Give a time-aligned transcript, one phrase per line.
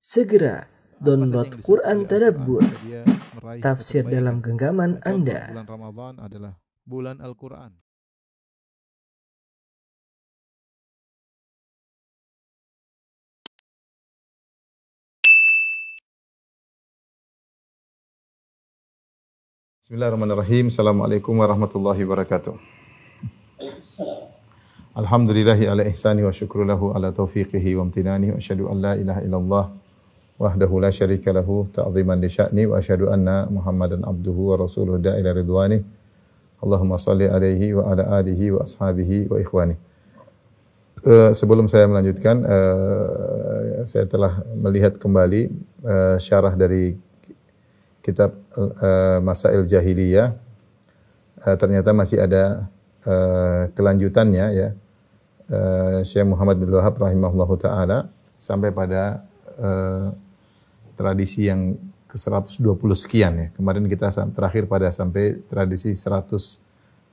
[0.00, 0.64] Segera
[0.96, 2.64] download Quran Tadabbur,
[3.60, 5.52] tafsir dalam genggaman Anda.
[5.52, 6.52] Bulan Ramadan adalah
[6.88, 7.76] bulan Al-Quran.
[19.84, 20.72] Bismillahirrahmanirrahim.
[20.72, 22.56] Assalamualaikum warahmatullahi wabarakatuh.
[24.96, 29.20] Alhamdulillahi ala ihsani wa syukru lahu ala taufiqihi wa amtinani wa asyhadu an la ilaha
[29.20, 29.64] illallah
[30.40, 35.36] wahdahu la syarika lahu ta'ziman li sya'ni wa asyhadu anna Muhammadan abduhu wa rasuluhu da'ila
[35.36, 35.84] ridwani.
[36.64, 39.76] Allahumma salli alaihi wa ala alihi wa ashabihi wa ikhwani.
[41.00, 45.48] Eh, sebelum saya melanjutkan, eh, saya telah melihat kembali
[45.84, 46.96] eh, syarah dari
[48.00, 50.36] kitab eh, Masail Jahiliyah.
[51.40, 52.68] Eh, ternyata masih ada
[53.04, 54.68] eh, kelanjutannya ya.
[55.48, 59.24] Eh, Syekh Muhammad bin Wahab rahimahullahu taala sampai pada
[59.56, 60.08] eh,
[61.00, 61.80] tradisi yang
[62.12, 63.46] ke-120 sekian ya.
[63.56, 66.36] Kemarin kita terakhir pada sampai tradisi 100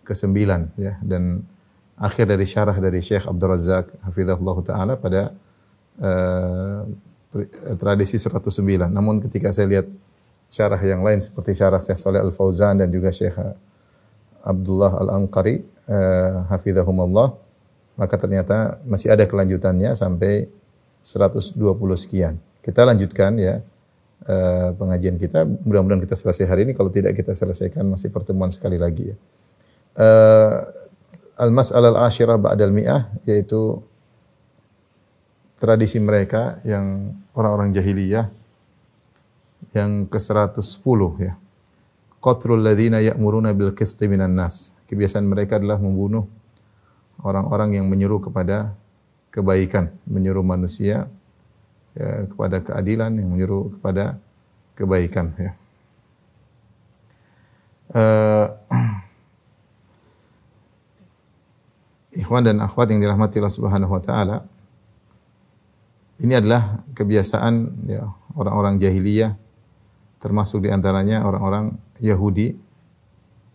[0.03, 0.35] ke-9
[0.75, 1.47] ya dan
[1.95, 5.31] akhir dari syarah dari Syekh Abdul Razak hafizahullah taala pada
[7.31, 8.91] pri- tradisi 109.
[8.91, 9.88] Namun ketika saya lihat
[10.51, 13.35] syarah yang lain seperti syarah Syekh Saleh Al Fauzan dan juga Syekh
[14.44, 17.35] Abdullah Al Anqari eh, hafizahumullah
[17.97, 20.47] maka ternyata masih ada kelanjutannya sampai
[21.01, 21.57] 120
[21.97, 22.38] sekian.
[22.61, 23.63] Kita lanjutkan ya
[24.25, 25.45] eh, pengajian kita.
[25.45, 26.73] Mudah-mudahan kita selesai hari ini.
[26.73, 29.17] Kalau tidak kita selesaikan masih pertemuan sekali lagi ya.
[29.97, 30.57] Eh,
[31.37, 33.85] Al-mas'alah al-ashirah ba'dal mi'ah yaitu
[35.61, 38.33] tradisi mereka yang orang-orang jahiliyah
[39.77, 41.38] yang ke-110 ya.
[42.17, 44.73] Qatrul ladzina ya'muruna bil qisti minan nas.
[44.89, 46.25] Kebiasaan mereka adalah membunuh
[47.21, 48.73] orang-orang yang menyuruh kepada
[49.29, 51.05] kebaikan, menyuruh manusia
[51.98, 54.22] ya, kepada keadilan, yang menyuruh kepada
[54.78, 55.52] kebaikan ya.
[57.98, 58.48] Eh,
[62.22, 64.38] Ikhwan dan akhwat yang dirahmati Allah Subhanahu wa taala.
[66.18, 67.53] Ini adalah kebiasaan
[67.86, 69.38] ya orang-orang jahiliyah
[70.18, 72.57] termasuk di antaranya orang-orang Yahudi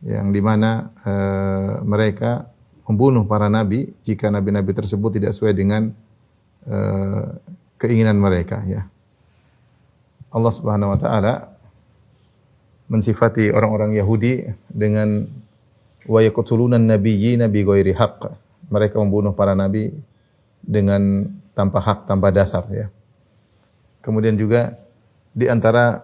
[0.06, 2.50] yang di mana eh, mereka
[2.86, 5.90] membunuh para nabi jika nabi-nabi tersebut tidak sesuai dengan
[6.66, 7.26] eh,
[7.82, 8.86] keinginan mereka ya.
[10.30, 11.34] Allah Subhanahu wa taala
[12.86, 15.26] mensifati orang-orang Yahudi dengan
[16.06, 18.30] wa yaqtuluna an-nabiyyina bighairi haqq.
[18.70, 19.90] Mereka membunuh para nabi
[20.62, 22.86] dengan tanpa hak, tanpa dasar ya.
[24.00, 24.78] Kemudian juga
[25.34, 26.00] di antara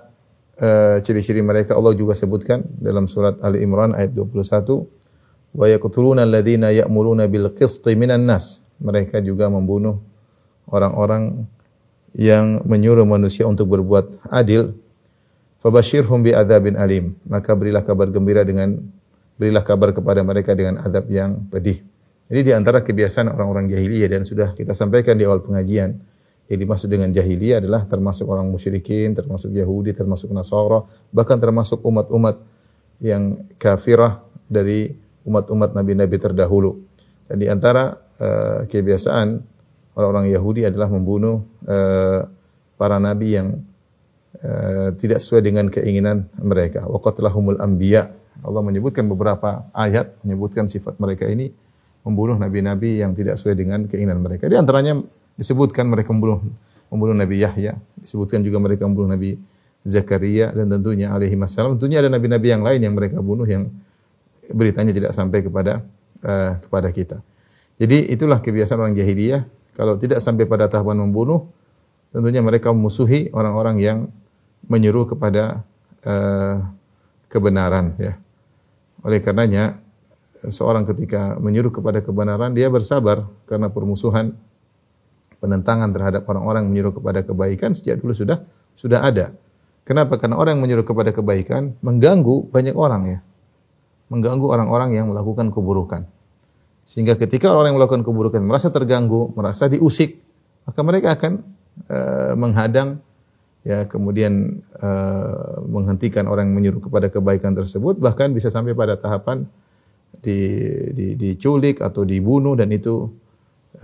[0.58, 4.84] eh, ciri-ciri mereka Allah juga sebutkan dalam surat Ali Imran ayat 21
[5.56, 8.60] wa yaqtuluna alladziina ya'muruna bil qisti minan nas.
[8.78, 9.98] Mereka juga membunuh
[10.70, 11.48] orang-orang
[12.16, 14.76] yang menyuruh manusia untuk berbuat adil.
[15.58, 17.18] Fabashirhum bi adzabin alim.
[17.26, 18.78] Maka berilah kabar gembira dengan
[19.38, 21.82] berilah kabar kepada mereka dengan adab yang pedih.
[22.28, 25.96] Jadi di antara kebiasaan orang-orang jahiliyah dan sudah kita sampaikan di awal pengajian,
[26.48, 30.80] yang dimaksud dengan jahiliyah adalah termasuk orang musyrikin, termasuk Yahudi, termasuk Nasara,
[31.12, 32.40] bahkan termasuk umat-umat
[33.04, 34.96] yang kafirah dari
[35.28, 36.80] umat-umat nabi-nabi terdahulu.
[37.28, 39.57] Dan di antara eh, kebiasaan
[39.98, 42.22] orang-orang Yahudi adalah membunuh eh,
[42.78, 43.58] para nabi yang
[44.38, 46.86] eh, tidak sesuai dengan keinginan mereka.
[46.86, 48.14] Wa qatlahumul anbiya.
[48.38, 51.50] Allah menyebutkan beberapa ayat menyebutkan sifat mereka ini
[52.06, 54.46] membunuh nabi-nabi yang tidak sesuai dengan keinginan mereka.
[54.46, 55.02] Di antaranya
[55.34, 56.46] disebutkan mereka membunuh
[56.88, 59.36] membunuh Nabi Yahya, disebutkan juga mereka membunuh Nabi
[59.84, 61.76] Zakaria dan tentunya alaihi wasallam.
[61.76, 63.68] Tentunya ada nabi-nabi yang lain yang mereka bunuh yang
[64.48, 65.84] beritanya tidak sampai kepada
[66.24, 67.18] eh, kepada kita.
[67.78, 71.46] Jadi itulah kebiasaan orang jahiliyah kalau tidak sampai pada tahapan membunuh
[72.10, 73.98] tentunya mereka memusuhi orang-orang yang
[74.66, 75.62] menyuruh kepada
[76.02, 76.58] eh,
[77.30, 78.18] kebenaran ya.
[79.06, 79.78] Oleh karenanya
[80.50, 84.34] seorang ketika menyuruh kepada kebenaran dia bersabar karena permusuhan
[85.38, 88.42] penentangan terhadap orang-orang menyuruh kepada kebaikan sejak dulu sudah
[88.74, 89.30] sudah ada.
[89.86, 90.18] Kenapa?
[90.18, 93.18] Karena orang yang menyuruh kepada kebaikan mengganggu banyak orang ya.
[94.10, 96.04] Mengganggu orang-orang yang melakukan keburukan.
[96.88, 100.24] Sehingga ketika orang yang melakukan keburukan merasa terganggu, merasa diusik,
[100.64, 101.44] maka mereka akan
[101.84, 103.04] eh, menghadang
[103.60, 109.44] ya kemudian eh, menghentikan orang yang menyuruh kepada kebaikan tersebut bahkan bisa sampai pada tahapan
[110.24, 110.48] di,
[110.96, 113.12] di, diculik atau dibunuh dan itu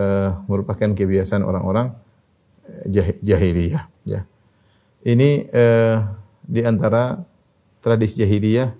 [0.00, 1.92] eh, merupakan kebiasaan orang-orang
[2.88, 4.24] jah- jahiliyah ya.
[5.04, 5.96] Ini eh,
[6.40, 7.20] di antara
[7.84, 8.72] tradisi jahiliyah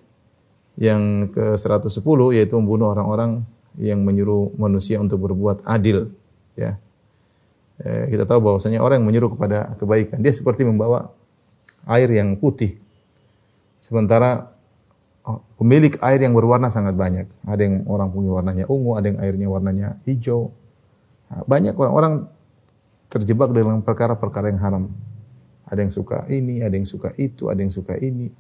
[0.80, 3.44] yang ke-110 yaitu membunuh orang-orang
[3.78, 6.14] yang menyuruh manusia untuk berbuat adil
[6.54, 6.78] ya.
[7.82, 11.10] Eh, kita tahu bahwasanya orang yang menyuruh kepada kebaikan dia seperti membawa
[11.90, 12.78] air yang putih.
[13.82, 14.54] Sementara
[15.26, 17.26] oh, pemilik air yang berwarna sangat banyak.
[17.44, 20.54] Ada yang orang punya warnanya ungu, ada yang airnya warnanya hijau.
[21.28, 22.30] Nah, banyak orang-orang
[23.10, 24.84] terjebak dalam perkara-perkara yang haram.
[25.66, 28.30] Ada yang suka ini, ada yang suka itu, ada yang suka ini.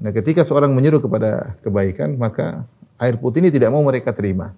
[0.00, 2.64] Nah, ketika seorang menyuruh kepada kebaikan, maka
[3.00, 4.52] air putih ini tidak mau mereka terima.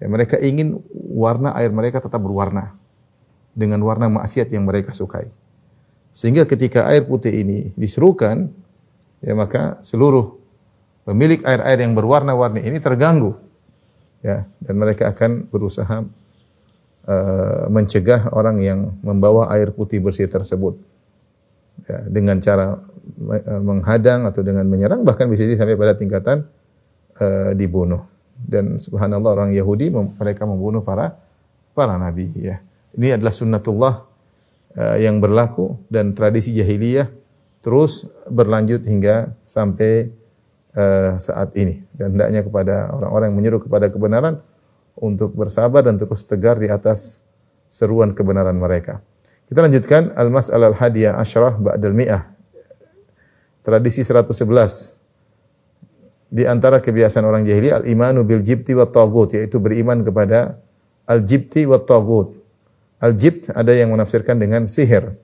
[0.00, 0.80] Ya, mereka ingin
[1.12, 2.72] warna air mereka tetap berwarna
[3.52, 5.28] dengan warna maksiat yang mereka sukai.
[6.14, 8.48] Sehingga ketika air putih ini diserukan,
[9.20, 10.38] ya maka seluruh
[11.02, 13.36] pemilik air-air yang berwarna-warni ini terganggu.
[14.18, 16.02] Ya, dan mereka akan berusaha
[17.06, 20.78] uh, mencegah orang yang membawa air putih bersih tersebut.
[21.86, 26.46] Ya, dengan cara uh, menghadang atau dengan menyerang bahkan bisa sampai pada tingkatan
[27.20, 28.06] uh, dibunuh.
[28.38, 31.18] Dan subhanallah orang Yahudi mereka membunuh para
[31.74, 32.62] para nabi ya.
[32.94, 33.94] Ini adalah sunnatullah
[34.78, 37.10] uh, yang berlaku dan tradisi jahiliyah
[37.62, 40.10] terus berlanjut hingga sampai
[40.74, 41.82] uh, saat ini.
[41.94, 44.40] Dan hendaknya kepada orang-orang yang menyuruh kepada kebenaran
[44.98, 47.22] untuk bersabar dan terus tegar di atas
[47.70, 49.02] seruan kebenaran mereka.
[49.48, 52.28] Kita lanjutkan al-mas'alah al-hadiyah asyrah ba'dal mi'ah.
[53.64, 54.97] Tradisi 111.
[56.28, 60.60] Di antara kebiasaan orang jahiliyah al-imanu bil jibti wa tagut yaitu beriman kepada
[61.08, 62.36] al-jibti wa tagut.
[63.00, 65.16] Al-jibt ada yang menafsirkan dengan sihir.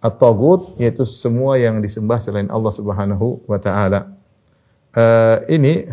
[0.00, 4.16] At-tagut yaitu semua yang disembah selain Allah Subhanahu wa taala.
[4.96, 5.84] Uh, ini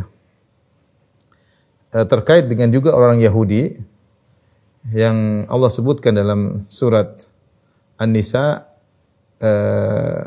[1.92, 3.78] uh, terkait dengan juga orang Yahudi
[4.96, 7.28] yang Allah sebutkan dalam surat
[8.00, 8.64] An-Nisa
[9.44, 10.24] uh,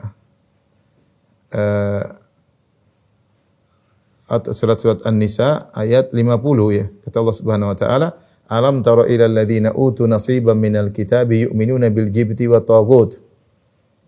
[4.31, 6.31] atau surat-surat An-Nisa ayat 50
[6.71, 6.87] ya.
[7.03, 8.09] Kata Allah Subhanahu wa taala,
[8.51, 13.23] Alam tara ila alladziina utu nasiban minal kitabi yu'minuna bil jibti wa taghut.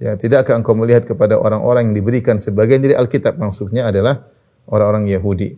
[0.02, 4.26] Ya, tidakkah engkau melihat kepada orang-orang yang diberikan sebagian dari Alkitab maksudnya adalah
[4.66, 5.54] orang-orang Yahudi.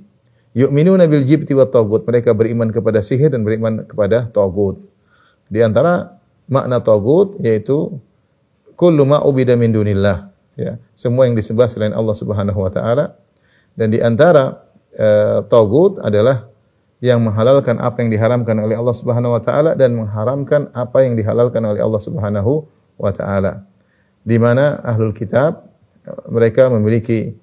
[0.52, 2.04] Yu'minuna bil jibti wa taghut.
[2.04, 4.84] Mereka beriman kepada sihir dan beriman kepada taghut.
[5.48, 7.96] Di antara makna taghut yaitu
[8.76, 9.24] kullu ma
[9.56, 10.28] min dunillah.
[10.60, 13.16] Ya, semua yang disembah selain Allah Subhanahu wa taala.
[13.74, 16.46] Dan di antara uh, taghut adalah
[17.04, 21.60] yang menghalalkan apa yang diharamkan oleh Allah Subhanahu wa taala dan mengharamkan apa yang dihalalkan
[21.60, 22.64] oleh Allah Subhanahu
[22.96, 23.68] wa taala.
[24.24, 25.68] Di mana ahlul kitab
[26.32, 27.36] mereka memiliki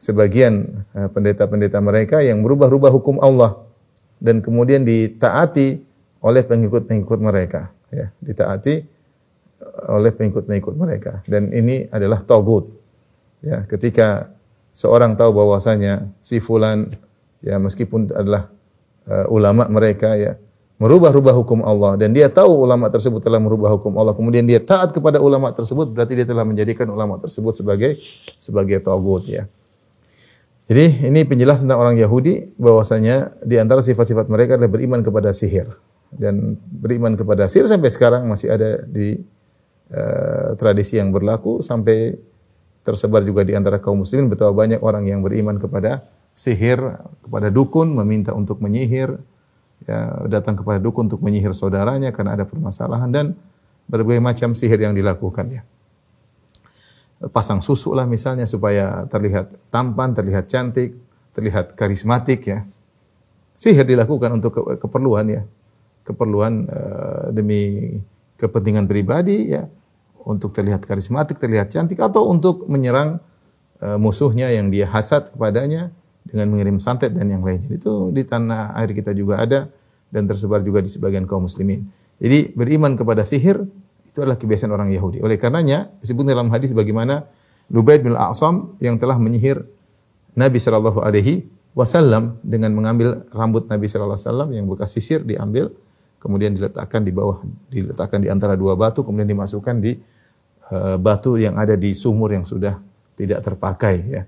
[0.00, 3.60] sebagian eh, pendeta-pendeta mereka yang berubah-ubah hukum Allah
[4.16, 5.84] dan kemudian ditaati
[6.24, 8.74] oleh pengikut-pengikut mereka ya, ditaati
[9.92, 11.12] oleh pengikut-pengikut mereka.
[11.28, 12.70] Dan ini adalah togut
[13.44, 13.66] ya.
[13.68, 14.32] Ketika
[14.72, 16.90] seorang tahu bahwasanya si fulan
[17.44, 18.48] ya meskipun adalah
[19.06, 20.40] uh, ulama mereka ya
[20.82, 21.94] merubah-rubah hukum Allah.
[21.94, 24.18] Dan dia tahu ulama tersebut telah merubah hukum Allah.
[24.18, 28.02] Kemudian dia taat kepada ulama tersebut berarti dia telah menjadikan ulama tersebut sebagai
[28.34, 29.46] sebagai tagut ya.
[30.66, 35.70] Jadi ini penjelasan tentang orang Yahudi bahwasanya di antara sifat-sifat mereka adalah beriman kepada sihir.
[36.10, 39.22] Dan beriman kepada sihir sampai sekarang masih ada di
[39.94, 42.18] uh, tradisi yang berlaku sampai
[42.82, 46.02] tersebar juga di antara kaum muslimin betapa banyak orang yang beriman kepada
[46.32, 46.80] sihir
[47.22, 49.20] kepada dukun, meminta untuk menyihir,
[49.84, 53.26] ya, datang kepada dukun untuk menyihir saudaranya karena ada permasalahan dan
[53.86, 55.62] berbagai macam sihir yang dilakukan ya.
[57.30, 60.98] Pasang susu lah misalnya supaya terlihat tampan, terlihat cantik,
[61.30, 62.66] terlihat karismatik ya.
[63.54, 65.42] Sihir dilakukan untuk ke keperluan ya.
[66.02, 67.94] Keperluan uh, demi
[68.42, 69.70] kepentingan pribadi ya,
[70.22, 73.18] untuk terlihat karismatik, terlihat cantik atau untuk menyerang
[73.82, 75.90] uh, musuhnya yang dia hasad kepadanya
[76.22, 77.68] dengan mengirim santet dan yang lainnya.
[77.74, 79.66] Itu di tanah air kita juga ada
[80.14, 81.90] dan tersebar juga di sebagian kaum muslimin.
[82.22, 83.66] Jadi beriman kepada sihir
[84.06, 85.24] itu adalah kebiasaan orang Yahudi.
[85.24, 87.26] Oleh karenanya disebut dalam hadis bagaimana
[87.72, 89.64] Lubaid bin Al-A'sam yang telah menyihir
[90.36, 95.72] Nabi sallallahu alaihi wasallam dengan mengambil rambut Nabi sallallahu alaihi wasallam yang bekas sisir diambil
[96.22, 99.98] kemudian diletakkan di bawah diletakkan di antara dua batu kemudian dimasukkan di
[100.70, 102.78] uh, batu yang ada di sumur yang sudah
[103.18, 104.22] tidak terpakai ya.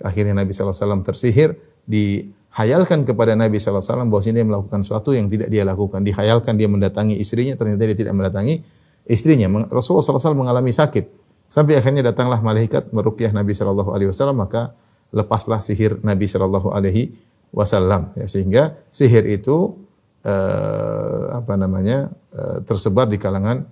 [0.00, 5.60] Akhirnya Nabi SAW tersihir, dihayalkan kepada Nabi SAW bahwa dia melakukan sesuatu yang tidak dia
[5.60, 6.00] lakukan.
[6.00, 8.64] Dihayalkan dia mendatangi istrinya, ternyata dia tidak mendatangi
[9.04, 9.46] istrinya.
[9.68, 11.20] Rasulullah SAW mengalami sakit.
[11.50, 14.70] Sampai akhirnya datanglah malaikat merukyah Nabi Shallallahu Alaihi Wasallam maka
[15.10, 17.12] lepaslah sihir Nabi Shallallahu Alaihi
[17.50, 18.14] Wasallam.
[18.14, 19.74] Ya, sehingga sihir itu
[20.24, 23.64] eh, apa namanya eh, tersebar di kalangan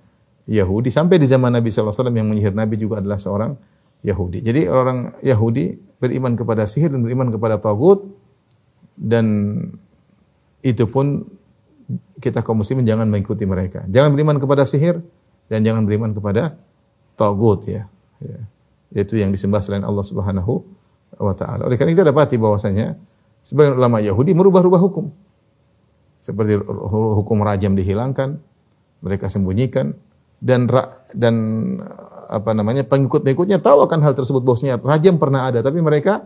[0.48, 3.52] Yahudi sampai di zaman Nabi Wasallam yang menyihir Nabi juga adalah seorang
[4.00, 4.40] Yahudi.
[4.40, 8.06] Jadi orang Yahudi beriman kepada sihir dan beriman kepada tagut
[8.96, 9.56] dan
[10.64, 11.26] itu pun
[12.18, 13.84] kita kaum muslimin jangan mengikuti mereka.
[13.90, 15.04] Jangan beriman kepada sihir
[15.52, 16.56] dan jangan beriman kepada
[17.18, 17.90] tagut ya.
[18.22, 18.40] ya.
[18.94, 20.64] Yaitu yang disembah selain Allah Subhanahu
[21.18, 21.68] wa taala.
[21.68, 22.96] Oleh karena itu dapati bahwasanya
[23.44, 25.12] sebagian ulama Yahudi merubah-rubah hukum.
[26.28, 28.36] Seperti hukum rajam dihilangkan,
[29.00, 29.96] mereka sembunyikan
[30.44, 30.68] dan
[31.16, 31.34] dan
[32.28, 36.20] apa namanya pengikut-pengikutnya tahu akan hal tersebut bosnya rajam pernah ada tapi mereka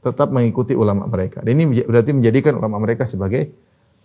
[0.00, 1.44] tetap mengikuti ulama mereka.
[1.44, 3.52] Dan ini berarti menjadikan ulama mereka sebagai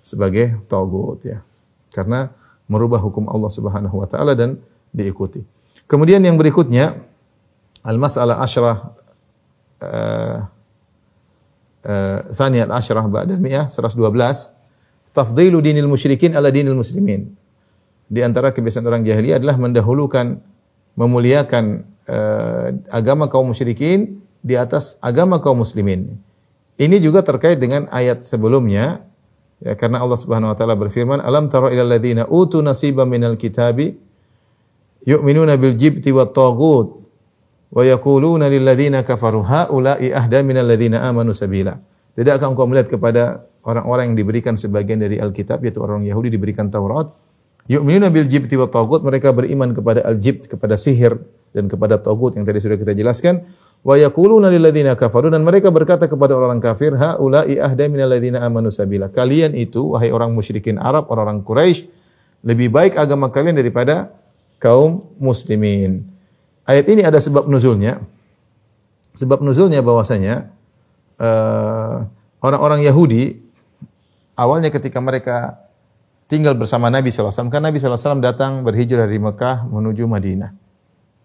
[0.03, 1.39] sebagai taugut ya.
[1.95, 2.27] Karena
[2.67, 4.59] merubah hukum Allah Subhanahu wa taala dan
[4.91, 5.39] diikuti.
[5.87, 6.99] Kemudian yang berikutnya
[7.87, 8.77] al-mas'alah asyrah
[9.79, 10.37] uh,
[11.87, 14.62] uh, saniyat asyrah ba'da mi'ah 112
[15.13, 17.31] tafdilu dinil musyrikin ala dinil muslimin.
[18.09, 20.41] Di antara kebiasaan orang jahiliyah adalah mendahulukan
[20.93, 26.17] memuliakan uh, agama kaum musyrikin di atas agama kaum muslimin.
[26.77, 29.05] Ini juga terkait dengan ayat sebelumnya
[29.61, 33.95] ya karena Allah Subhanahu wa taala berfirman alam tara ilal ladzina utu nasiban minal kitabi
[35.05, 36.99] yu'minuna bil jibti wat taghut
[37.71, 41.77] wa yaquluna lil ladzina kafaru haula'i ahda minal ladzina amanu sabila.
[42.13, 47.11] Tidakkah engkau melihat kepada orang-orang yang diberikan sebagian dari Alkitab yaitu orang Yahudi diberikan Taurat
[47.67, 51.15] yu'minuna bil jibti wat taghut mereka beriman kepada al-jibt kepada sihir
[51.53, 53.45] dan kepada tagut yang tadi sudah kita jelaskan.
[53.83, 58.41] Wa yaquluna lil ladzina kafaru dan mereka berkata kepada orang kafir haula'i ahda minal ladzina
[58.41, 59.11] amanu sabila.
[59.11, 61.87] Kalian itu wahai orang musyrikin Arab orang-orang Quraisy
[62.47, 64.11] lebih baik agama kalian daripada
[64.57, 66.07] kaum muslimin.
[66.63, 67.99] Ayat ini ada sebab nuzulnya.
[69.13, 70.49] Sebab nuzulnya bahwasanya
[71.21, 72.07] uh,
[72.41, 73.42] orang-orang Yahudi
[74.39, 75.61] awalnya ketika mereka
[76.27, 80.63] tinggal bersama Nabi SAW kan Nabi SAW datang berhijrah dari Mekah menuju Madinah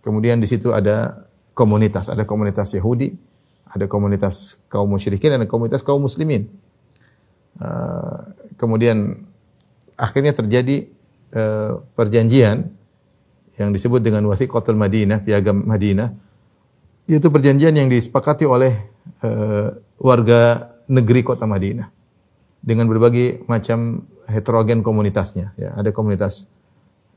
[0.08, 3.12] Kemudian di situ ada komunitas, ada komunitas Yahudi,
[3.68, 6.48] ada komunitas kaum musyrikin, ada komunitas kaum muslimin.
[7.58, 9.26] Uh, kemudian
[9.98, 10.86] akhirnya terjadi
[11.34, 12.70] uh, perjanjian
[13.58, 16.14] yang disebut dengan wasiqatul Madinah, piagam Madinah.
[17.04, 18.72] Itu perjanjian yang disepakati oleh
[19.26, 21.97] uh, warga negeri kota Madinah
[22.60, 25.56] dengan berbagai macam heterogen komunitasnya.
[25.56, 26.46] Ya, ada komunitas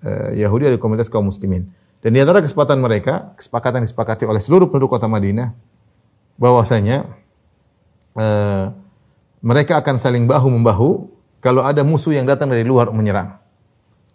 [0.05, 1.69] uh, Yahudi, ada komunitas kaum muslimin.
[2.01, 5.53] Dan di antara kesepakatan mereka, kesepakatan disepakati oleh seluruh penduduk kota Madinah,
[6.41, 7.05] bahwasanya
[8.17, 8.65] eh,
[9.45, 13.37] mereka akan saling bahu membahu kalau ada musuh yang datang dari luar menyerang.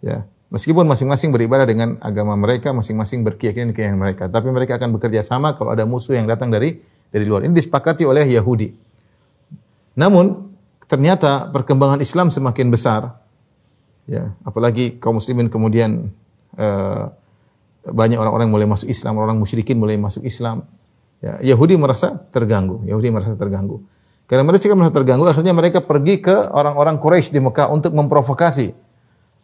[0.03, 5.23] Ya, meskipun masing-masing beribadah dengan agama mereka, masing-masing berkeyakinan keyakinan mereka, tapi mereka akan bekerja
[5.23, 7.47] sama kalau ada musuh yang datang dari dari luar.
[7.47, 8.75] Ini disepakati oleh Yahudi.
[9.95, 10.56] Namun
[10.87, 13.19] ternyata perkembangan Islam semakin besar.
[14.07, 16.15] Ya, apalagi kaum muslimin kemudian
[16.55, 17.11] uh,
[17.83, 20.63] banyak orang-orang mulai masuk Islam, orang musyrikin mulai masuk Islam.
[21.19, 22.83] Ya, Yahudi merasa terganggu.
[22.87, 23.83] Yahudi merasa terganggu.
[24.27, 28.75] Karena mereka merasa terganggu, akhirnya mereka pergi ke orang-orang Quraisy di Mekah untuk memprovokasi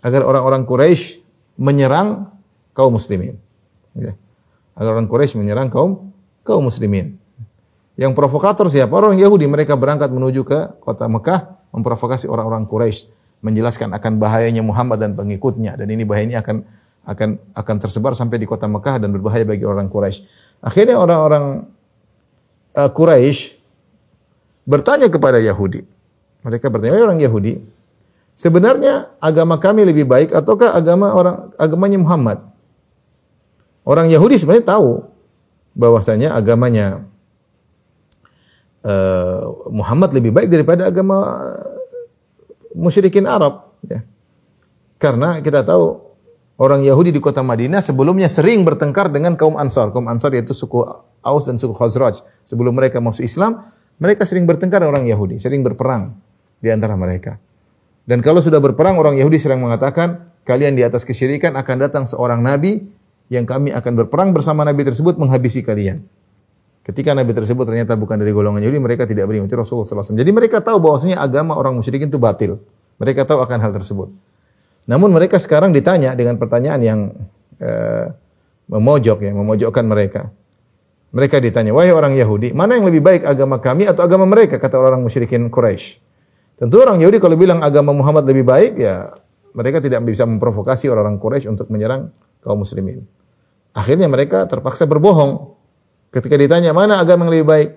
[0.04, 1.24] agar orang-orang Quraisy
[1.56, 2.28] menyerang
[2.76, 3.40] kaum muslimin.
[3.96, 4.20] Ya.
[4.76, 6.12] Agar orang Quraisy menyerang kaum
[6.44, 7.16] kaum muslimin.
[7.94, 8.94] Yang provokator siapa?
[8.94, 9.46] Orang Yahudi.
[9.46, 13.10] Mereka berangkat menuju ke kota Mekah memprovokasi orang-orang Quraisy,
[13.42, 16.62] menjelaskan akan bahayanya Muhammad dan pengikutnya dan ini bahaya ini akan
[17.04, 20.24] akan akan tersebar sampai di kota Mekah dan berbahaya bagi orang Quraisy.
[20.64, 21.68] Akhirnya orang-orang
[22.78, 23.60] uh, Quraisy
[24.64, 25.84] bertanya kepada Yahudi.
[26.44, 27.60] Mereka bertanya, orang Yahudi,
[28.36, 32.40] sebenarnya agama kami lebih baik ataukah agama orang agamanya Muhammad?"
[33.84, 35.04] Orang Yahudi sebenarnya tahu
[35.76, 37.04] bahwasanya agamanya
[38.84, 41.24] uh, Muhammad lebih baik daripada agama
[42.76, 44.04] musyrikin Arab ya.
[45.00, 46.00] Karena kita tahu
[46.60, 49.92] orang Yahudi di kota Madinah sebelumnya sering bertengkar dengan kaum Ansar.
[49.92, 50.80] Kaum Ansar yaitu suku
[51.24, 52.24] Aus dan suku Khazraj.
[52.48, 53.64] Sebelum mereka masuk Islam,
[54.00, 56.16] mereka sering bertengkar dengan orang Yahudi, sering berperang
[56.60, 57.40] di antara mereka.
[58.04, 62.44] Dan kalau sudah berperang, orang Yahudi sering mengatakan, kalian di atas kesyirikan akan datang seorang
[62.44, 62.84] nabi
[63.32, 66.04] yang kami akan berperang bersama nabi tersebut menghabisi kalian.
[66.84, 69.48] Ketika nabi tersebut ternyata bukan dari golongan Yahudi, mereka tidak beriman.
[69.48, 70.20] Itu Rasulullah SAW.
[70.20, 72.60] Jadi mereka tahu bahwasanya agama orang musyrikin itu batil.
[73.00, 74.12] Mereka tahu akan hal tersebut.
[74.84, 77.00] Namun mereka sekarang ditanya dengan pertanyaan yang
[77.64, 78.12] uh,
[78.68, 80.28] memojok ya, memojokkan mereka.
[81.16, 84.58] Mereka ditanya, wahai orang Yahudi, mana yang lebih baik agama kami atau agama mereka?
[84.60, 86.02] Kata orang musyrikin Quraisy.
[86.58, 89.14] Tentu orang Yahudi kalau bilang agama Muhammad lebih baik, ya
[89.54, 92.10] mereka tidak bisa memprovokasi orang-orang Quraisy untuk menyerang
[92.42, 93.06] kaum muslimin.
[93.72, 95.54] Akhirnya mereka terpaksa berbohong.
[96.14, 97.70] Ketika ditanya, mana agama yang lebih baik?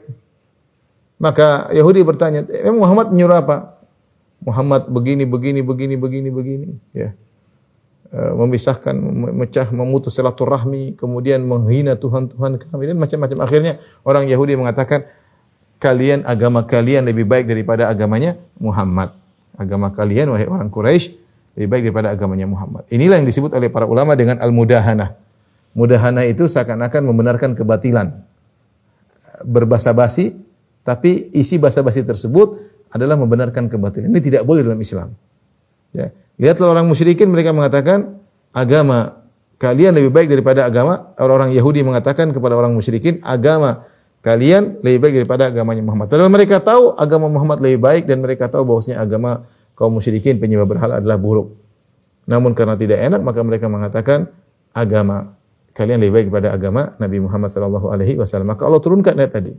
[1.17, 3.81] Maka Yahudi bertanya, emang Muhammad menyuruh apa?
[4.45, 7.17] Muhammad begini, begini, begini, begini, begini, ya.
[8.13, 13.39] E, memisahkan, memecah, memutus silaturahmi, kemudian menghina Tuhan-Tuhan kami dan macam-macam.
[13.41, 15.09] Akhirnya orang Yahudi mengatakan
[15.81, 19.17] kalian agama kalian lebih baik daripada agamanya Muhammad.
[19.57, 21.17] Agama kalian wahai orang Quraisy
[21.57, 22.85] lebih baik daripada agamanya Muhammad.
[22.93, 25.17] Inilah yang disebut oleh para ulama dengan al-mudahanah.
[25.73, 28.26] Mudahanah itu seakan-akan membenarkan kebatilan.
[29.45, 30.33] Berbasa-basi,
[30.87, 32.57] tapi isi basa-basi tersebut
[32.95, 34.09] adalah membenarkan kebatilan.
[34.09, 35.13] Ini tidak boleh dalam Islam.
[35.93, 36.15] Ya.
[36.37, 38.21] Lihatlah orang musyrikin mereka mengatakan
[38.53, 39.25] agama
[39.57, 43.89] kalian lebih baik daripada agama orang-orang Yahudi mengatakan kepada orang musyrikin agama
[44.21, 46.13] kalian lebih baik daripada agamanya Muhammad.
[46.13, 50.69] Padahal mereka tahu agama Muhammad lebih baik dan mereka tahu bahwasanya agama kaum musyrikin penyembah
[50.69, 51.57] berhala adalah buruk.
[52.27, 54.29] Namun karena tidak enak maka mereka mengatakan
[54.77, 55.39] agama
[55.77, 58.49] kalian lebih baik daripada agama Nabi Muhammad sallallahu alaihi wasallam.
[58.49, 59.53] Maka Allah turunkan ayat tadi.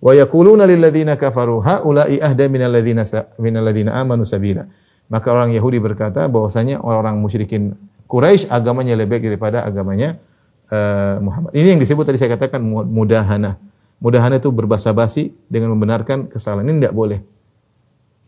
[0.00, 3.04] Wa yaquluna lil ladzina kafaru haula'i ahda minal ladzina
[3.36, 4.64] minal ladzina amanu sabila.
[5.12, 7.76] Maka orang Yahudi berkata bahwasanya orang-orang musyrikin
[8.08, 10.16] Quraisy agamanya lebih baik daripada agamanya
[10.72, 11.52] uh, Muhammad.
[11.52, 13.60] Ini yang disebut tadi saya katakan mudahana.
[14.00, 16.64] Mudahana itu berbahasa basi dengan membenarkan kesalahan.
[16.64, 17.20] Ini tidak boleh.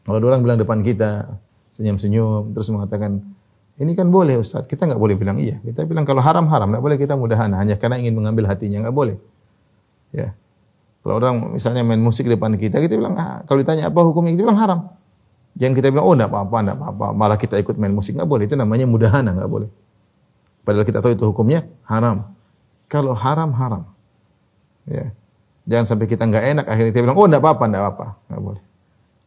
[0.04, 1.38] Kalau orang bilang depan kita,
[1.70, 3.22] senyum-senyum, terus mengatakan,
[3.80, 5.56] ini kan boleh Ustaz, kita nggak boleh bilang iya.
[5.64, 9.16] Kita bilang kalau haram-haram, nggak boleh kita mudahan hanya karena ingin mengambil hatinya, nggak boleh.
[10.12, 10.36] Ya.
[11.00, 14.36] Kalau orang misalnya main musik di depan kita, kita bilang, ah, kalau ditanya apa hukumnya,
[14.36, 14.80] kita bilang haram.
[15.56, 17.06] Jangan kita bilang, oh enggak apa-apa, enggak apa-apa.
[17.16, 18.44] Malah kita ikut main musik, nggak boleh.
[18.44, 19.72] Itu namanya mudahana, nggak boleh.
[20.60, 22.36] Padahal kita tahu itu hukumnya haram.
[22.84, 23.88] Kalau haram, haram.
[24.84, 25.16] Ya.
[25.64, 28.06] Jangan sampai kita nggak enak, akhirnya kita bilang, oh enggak apa-apa, enggak apa-apa.
[28.28, 28.62] Nggak boleh.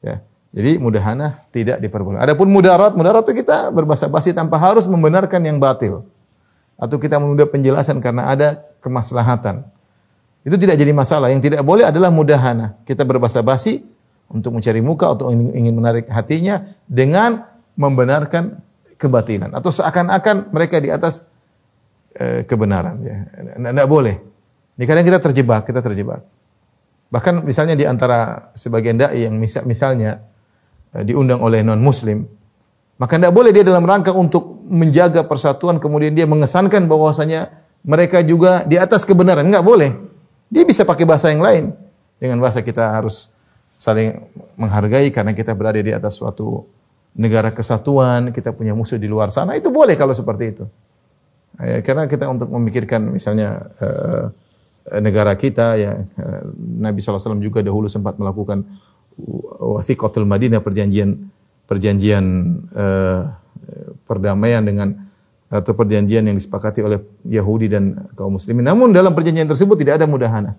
[0.05, 0.15] Ya.
[0.53, 2.29] Jadi mudahana tidak diperbolehkan.
[2.29, 6.05] Adapun mudarat, mudarat itu kita berbahasa basi tanpa harus membenarkan yang batil.
[6.77, 9.65] Atau kita menunda penjelasan karena ada kemaslahatan.
[10.45, 11.33] Itu tidak jadi masalah.
[11.33, 12.77] Yang tidak boleh adalah mudahana.
[12.85, 13.81] Kita berbahasa basi
[14.29, 18.61] untuk mencari muka atau ingin menarik hatinya dengan membenarkan
[19.01, 21.25] kebatilan atau seakan-akan mereka di atas
[22.13, 23.17] e, kebenaran ya.
[23.57, 24.21] Tidak boleh.
[24.77, 26.21] Ini kadang kita terjebak, kita terjebak.
[27.09, 30.32] Bahkan misalnya di antara sebagian dai yang misal, misalnya
[31.01, 32.29] diundang oleh non muslim,
[33.01, 37.49] maka tidak boleh dia dalam rangka untuk menjaga persatuan kemudian dia mengesankan bahwasanya
[37.83, 39.91] mereka juga di atas kebenaran, enggak boleh.
[40.47, 41.73] Dia bisa pakai bahasa yang lain.
[42.21, 43.33] Dengan bahasa kita harus
[43.75, 44.23] saling
[44.55, 46.63] menghargai karena kita berada di atas suatu
[47.17, 50.65] negara kesatuan, kita punya musuh di luar sana, itu boleh kalau seperti itu.
[51.59, 54.33] Ya, karena kita untuk memikirkan misalnya uh,
[54.99, 56.01] negara kita ya
[56.57, 58.65] Nabi SAW juga dahulu sempat melakukan
[59.63, 61.29] Wathiqatul Madinah perjanjian
[61.69, 62.25] perjanjian
[62.73, 63.29] uh,
[64.03, 64.93] perdamaian dengan
[65.53, 66.97] atau perjanjian yang disepakati oleh
[67.29, 68.65] Yahudi dan kaum muslimin.
[68.65, 70.57] Namun dalam perjanjian tersebut tidak ada mudahana.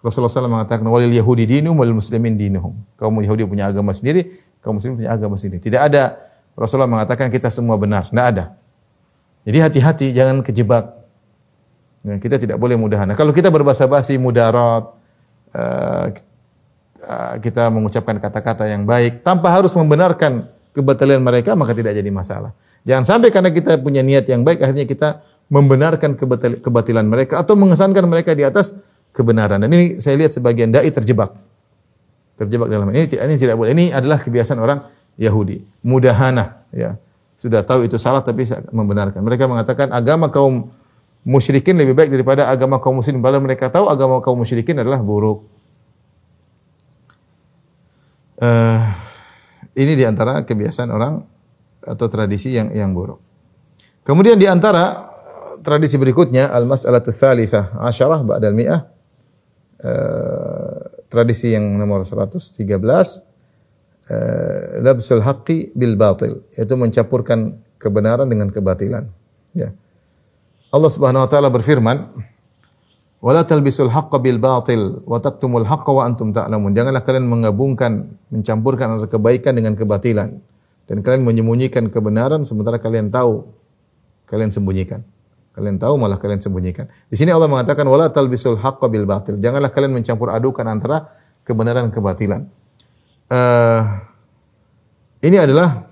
[0.00, 2.72] Rasulullah SAW mengatakan walil Yahudi dinum walil muslimin dinuhum.
[2.96, 4.32] Kaum Yahudi punya agama sendiri,
[4.64, 5.60] kaum muslimin punya agama sendiri.
[5.60, 6.16] Tidak ada
[6.56, 8.08] Rasulullah mengatakan kita semua benar.
[8.08, 8.56] Tidak ada.
[9.44, 10.96] Jadi hati-hati jangan kejebak.
[12.06, 13.18] Kita tidak boleh mudahana.
[13.18, 14.94] Kalau kita berbahasa basi mudarat,
[15.52, 16.06] uh,
[17.44, 22.52] kita mengucapkan kata-kata yang baik tanpa harus membenarkan kebatilan mereka maka tidak jadi masalah.
[22.86, 25.08] Jangan sampai karena kita punya niat yang baik akhirnya kita
[25.50, 26.18] membenarkan
[26.62, 28.74] kebatilan mereka atau mengesankan mereka di atas
[29.14, 29.62] kebenaran.
[29.62, 31.34] Dan ini saya lihat sebagian dai terjebak.
[32.36, 33.72] Terjebak dalam ini ini tidak boleh.
[33.72, 34.84] Ini adalah kebiasaan orang
[35.16, 35.64] Yahudi.
[35.86, 37.00] Mudahana ya.
[37.36, 39.20] Sudah tahu itu salah tapi membenarkan.
[39.20, 40.72] Mereka mengatakan agama kaum
[41.24, 43.20] musyrikin lebih baik daripada agama kaum muslim.
[43.24, 45.55] Padahal mereka tahu agama kaum musyrikin adalah buruk.
[48.36, 48.80] Uh,
[49.76, 51.24] ini di antara kebiasaan orang
[51.84, 53.20] atau tradisi yang yang buruk.
[54.04, 55.12] Kemudian di antara
[55.66, 58.80] tradisi berikutnya al-mas'alatu tsalitsah asyarah ba'dal mi'ah
[59.82, 60.78] uh,
[61.10, 63.22] tradisi yang nomor 113 uh,
[64.82, 69.10] labsul haqqi bil batil yaitu mencampurkan kebenaran dengan kebatilan
[69.56, 69.74] ya
[70.70, 72.14] Allah Subhanahu wa taala berfirman
[73.26, 76.70] Wala talbisul haqqa bil batil wa taktumul haqqa wa antum ta'lamun.
[76.70, 80.38] Janganlah kalian menggabungkan, mencampurkan antara kebaikan dengan kebatilan.
[80.86, 83.50] Dan kalian menyembunyikan kebenaran sementara kalian tahu
[84.30, 85.02] kalian sembunyikan.
[85.58, 86.86] Kalian tahu malah kalian sembunyikan.
[87.10, 89.42] Di sini Allah mengatakan wala talbisul haqqa bil batil.
[89.42, 91.10] Janganlah kalian mencampur adukan antara
[91.42, 92.46] kebenaran dan kebatilan.
[93.26, 94.06] Uh,
[95.26, 95.90] ini adalah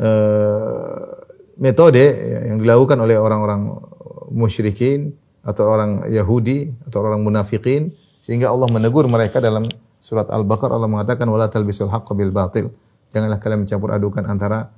[0.00, 1.12] uh,
[1.60, 2.00] metode
[2.48, 3.89] yang dilakukan oleh orang-orang
[4.30, 5.12] musyrikin
[5.42, 9.66] atau orang Yahudi atau orang munafikin sehingga Allah menegur mereka dalam
[10.00, 12.72] surat Al-Baqarah Allah mengatakan wala talbisul haqq bil batil.
[13.12, 14.70] Janganlah kalian mencampur adukan antara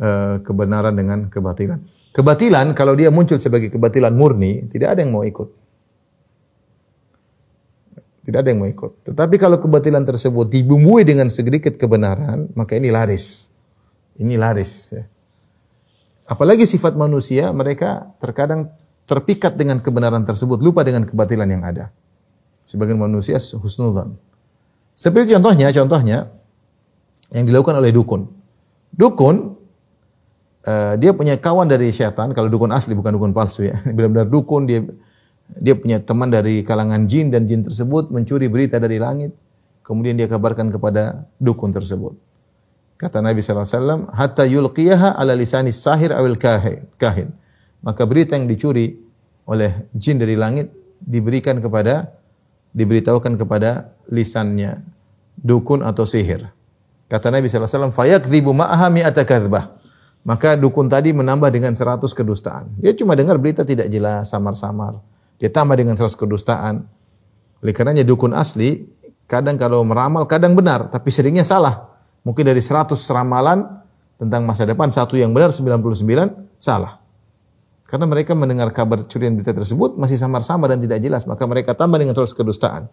[0.00, 1.80] uh, kebenaran dengan kebatilan.
[2.10, 5.48] Kebatilan kalau dia muncul sebagai kebatilan murni, tidak ada yang mau ikut.
[8.26, 9.06] Tidak ada yang mau ikut.
[9.06, 13.54] Tetapi kalau kebatilan tersebut dibumbui dengan sedikit kebenaran, maka ini laris.
[14.18, 14.90] Ini laris.
[14.92, 15.06] Ya.
[16.26, 18.70] Apalagi sifat manusia, mereka terkadang
[19.10, 21.90] terpikat dengan kebenaran tersebut, lupa dengan kebatilan yang ada.
[22.62, 24.14] Sebagian manusia husnudzan.
[24.94, 26.30] Seperti contohnya, contohnya
[27.34, 28.30] yang dilakukan oleh dukun.
[28.94, 29.58] Dukun
[30.62, 33.82] eh, dia punya kawan dari setan, kalau dukun asli bukan dukun palsu ya.
[33.96, 34.86] Benar-benar dukun dia
[35.58, 39.34] dia punya teman dari kalangan jin dan jin tersebut mencuri berita dari langit,
[39.82, 42.14] kemudian dia kabarkan kepada dukun tersebut.
[42.94, 47.39] Kata Nabi SAW, hatta yulqiyaha ala lisani sahir awil kahin.
[47.80, 48.96] Maka berita yang dicuri
[49.48, 52.20] oleh jin dari langit diberikan kepada
[52.76, 54.84] diberitahukan kepada lisannya
[55.40, 56.52] dukun atau sihir.
[57.10, 59.26] Kata Nabi SAW, fayakdzibu ma'aha mi'ata.
[60.20, 62.70] Maka dukun tadi menambah dengan seratus kedustaan.
[62.78, 65.00] Dia cuma dengar berita tidak jelas, samar-samar.
[65.40, 66.84] Dia tambah dengan seratus kedustaan.
[67.64, 68.84] Oleh karenanya dukun asli,
[69.24, 71.88] kadang kalau meramal, kadang benar, tapi seringnya salah.
[72.22, 73.64] Mungkin dari seratus ramalan
[74.20, 76.99] tentang masa depan, satu yang benar, 99 salah.
[77.90, 81.98] Karena mereka mendengar kabar curian berita tersebut masih samar-samar dan tidak jelas, maka mereka tambah
[81.98, 82.86] dengan terus kedustaan.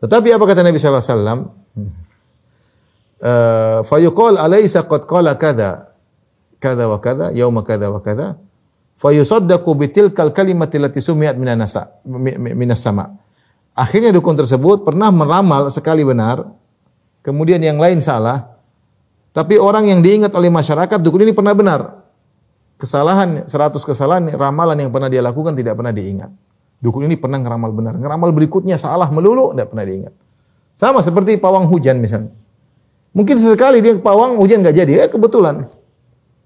[0.00, 1.40] Tetapi apa kata Nabi sallallahu alaihi wasallam?
[3.20, 5.92] Eh, fayuqal alaysa qad qala kada
[6.56, 8.40] kada wa kada yauma kada wa kada
[8.96, 13.16] fayusaddaqu bitilkal kalimati allati sumiat nasa minas sama.
[13.76, 16.48] Akhirnya dukun tersebut pernah meramal sekali benar,
[17.20, 18.56] kemudian yang lain salah,
[19.36, 22.03] tapi orang yang diingat oleh masyarakat dukun ini pernah benar
[22.84, 26.28] kesalahan, 100 kesalahan, ramalan yang pernah dia lakukan tidak pernah diingat.
[26.84, 27.96] Dukun ini pernah ngeramal benar.
[27.96, 30.12] Ngeramal berikutnya salah melulu, tidak pernah diingat.
[30.76, 32.36] Sama seperti pawang hujan misalnya.
[33.16, 35.64] Mungkin sesekali dia pawang hujan nggak jadi, ya kebetulan.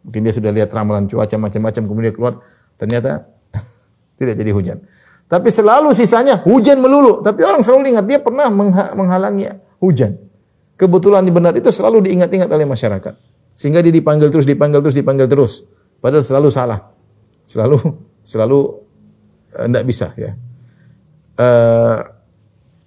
[0.07, 2.39] Mungkin dia sudah lihat ramalan cuaca macam-macam, kemudian keluar,
[2.79, 3.27] ternyata
[4.21, 4.79] tidak jadi hujan.
[5.29, 7.21] Tapi selalu sisanya hujan melulu.
[7.21, 8.49] Tapi orang selalu ingat dia pernah
[8.97, 10.17] menghalangi hujan.
[10.79, 13.15] Kebetulan benar itu selalu diingat-ingat oleh masyarakat.
[13.59, 15.67] Sehingga dia dipanggil terus, dipanggil terus, dipanggil terus.
[15.99, 16.81] Padahal selalu salah.
[17.49, 17.79] Selalu
[18.23, 18.59] selalu
[19.55, 20.33] tidak eh, bisa ya.
[21.39, 21.99] Uh,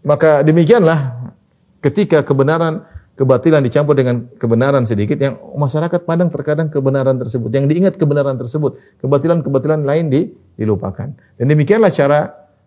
[0.04, 1.32] maka demikianlah
[1.80, 2.84] ketika kebenaran
[3.16, 8.82] kebatilan dicampur dengan kebenaran sedikit yang masyarakat pandang terkadang kebenaran tersebut yang diingat kebenaran tersebut
[9.04, 10.22] kebatilan-kebatilan lain di,
[10.58, 12.20] dilupakan dan demikianlah cara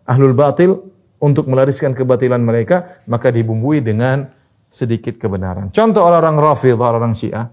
[0.07, 0.79] ahlul batil
[1.19, 4.31] untuk melariskan kebatilan mereka maka dibumbui dengan
[4.71, 7.51] sedikit kebenaran contoh orang-orang Rafidhah orang-orang Syiah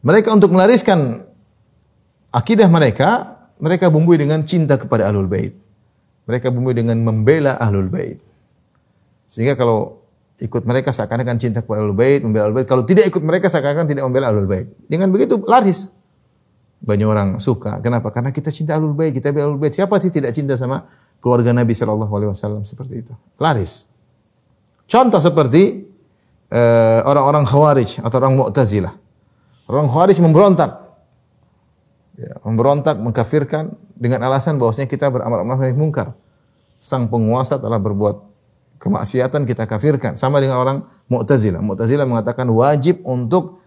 [0.00, 1.28] mereka untuk melariskan
[2.32, 5.52] akidah mereka, mereka bumbui dengan cinta kepada Ahlul Bait.
[6.24, 8.16] Mereka bumbui dengan membela Ahlul Bait.
[9.28, 10.00] Sehingga kalau
[10.40, 12.66] ikut mereka seakan-akan cinta kepada Ahlul Bait, membela Ahlul Bait.
[12.70, 14.72] Kalau tidak ikut mereka seakan-akan tidak membela Ahlul Bait.
[14.88, 15.92] Dengan begitu laris.
[16.80, 17.76] Banyak orang suka.
[17.84, 18.08] Kenapa?
[18.08, 19.76] Karena kita cinta Ahlul Bait, kita bela Ahlul Bait.
[19.76, 20.88] Siapa sih tidak cinta sama
[21.20, 23.12] keluarga Nabi Shallallahu alaihi wasallam seperti itu?
[23.36, 23.84] Laris.
[24.88, 25.84] Contoh seperti
[26.48, 29.09] uh, orang-orang Khawarij atau orang Mu'tazilah.
[29.70, 30.82] Orang Khawarij memberontak.
[32.18, 36.12] Ya, memberontak, mengkafirkan dengan alasan bahwasanya kita beramal ma'ruf nahi mungkar.
[36.82, 38.20] Sang penguasa telah berbuat
[38.82, 40.18] kemaksiatan kita kafirkan.
[40.18, 41.62] Sama dengan orang Mu'tazilah.
[41.62, 43.62] Mu'tazilah mengatakan wajib untuk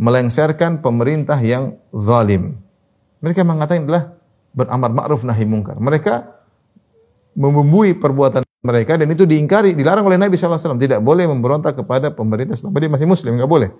[0.00, 2.58] melengsarkan pemerintah yang zalim.
[3.20, 4.16] Mereka mengatakan adalah
[4.56, 5.76] beramar ma'ruf nahi mungkar.
[5.76, 6.32] Mereka
[7.36, 10.80] membumbui perbuatan mereka dan itu diingkari, dilarang oleh Nabi SAW.
[10.80, 13.70] Tidak boleh memberontak kepada pemerintah selama dia masih muslim, nggak boleh.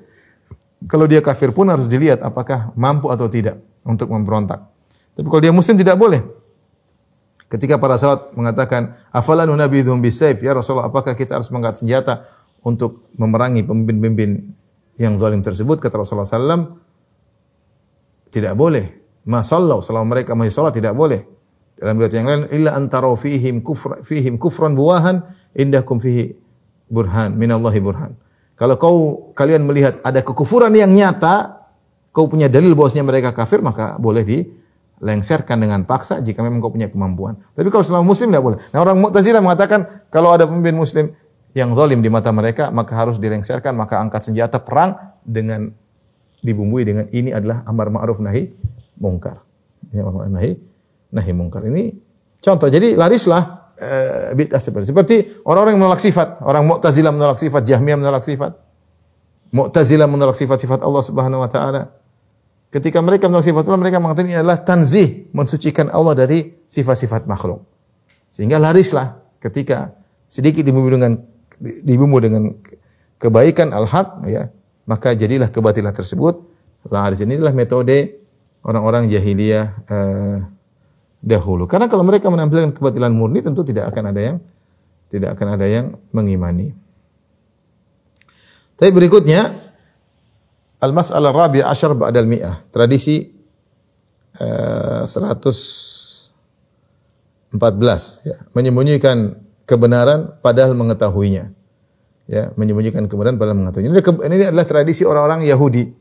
[0.85, 4.61] Kalau dia kafir pun harus dilihat apakah mampu atau tidak untuk memberontak.
[5.17, 6.21] Tapi kalau dia muslim tidak boleh.
[7.49, 12.27] Ketika para sahabat mengatakan, "Afala nunabidhum bisayf?" Ya Rasulullah, apakah kita harus mengangkat senjata
[12.61, 14.53] untuk memerangi pemimpin-pemimpin
[15.01, 15.79] yang zalim tersebut?
[15.79, 16.77] Kata Rasulullah SAW,
[18.35, 18.93] tidak boleh.
[19.27, 21.25] Masallahu selama mereka masih salat tidak boleh.
[21.79, 26.35] Dalam riwayat yang lain, illa antara fihim kufr fihim kufran buwahan indakum fihi
[26.91, 28.13] burhan minallahi burhan.
[28.57, 28.97] Kalau kau
[29.37, 31.69] kalian melihat ada kekufuran yang nyata,
[32.09, 36.89] kau punya dalil bahwasanya mereka kafir, maka boleh dilengserkan dengan paksa jika memang kau punya
[36.89, 37.37] kemampuan.
[37.53, 38.59] Tapi kalau selama muslim tidak boleh.
[38.73, 41.13] Nah orang Mu'tazilah mengatakan kalau ada pemimpin muslim
[41.53, 45.69] yang zalim di mata mereka, maka harus dilengserkan, maka angkat senjata perang dengan
[46.41, 48.49] dibumbui dengan ini adalah amar ma'ruf nahi
[48.97, 49.45] mungkar.
[49.93, 50.57] Ya, nahi
[51.13, 51.65] nahi mungkar.
[51.69, 51.93] Ini
[52.41, 52.69] contoh.
[52.73, 57.99] Jadi larislah uh, bid'ah seperti seperti orang-orang yang menolak sifat, orang Mu'tazilah menolak sifat, Jahmiyah
[58.01, 58.53] menolak sifat.
[59.53, 61.95] Mu'tazilah menolak sifat-sifat Allah Subhanahu wa taala.
[62.73, 67.63] Ketika mereka menolak sifat Allah, mereka mengatakan ini adalah tanzih, mensucikan Allah dari sifat-sifat makhluk.
[68.35, 71.13] Sehingga larislah ketika sedikit dibumbu dengan
[71.61, 72.53] dibumbu dengan
[73.17, 74.53] kebaikan al-haq ya,
[74.85, 76.43] maka jadilah kebatilan tersebut.
[76.87, 78.23] Laris ini adalah metode
[78.63, 80.37] orang-orang jahiliyah uh,
[81.23, 81.67] dahulu.
[81.67, 84.37] Karena kalau mereka menampilkan kebatilan murni tentu tidak akan ada yang
[85.07, 86.75] tidak akan ada yang mengimani.
[88.77, 89.73] Tapi berikutnya
[90.83, 92.61] al-mas'alah rabi' asyar ba'dal mi'ah.
[92.69, 93.33] Tradisi
[94.37, 97.57] uh, 114
[98.27, 101.57] ya, menyembunyikan kebenaran padahal mengetahuinya.
[102.27, 103.87] ya, menyembunyikan kebenaran padahal mengetahui.
[103.87, 105.95] Ini, adalah- ini adalah tradisi orang-orang Yahudi.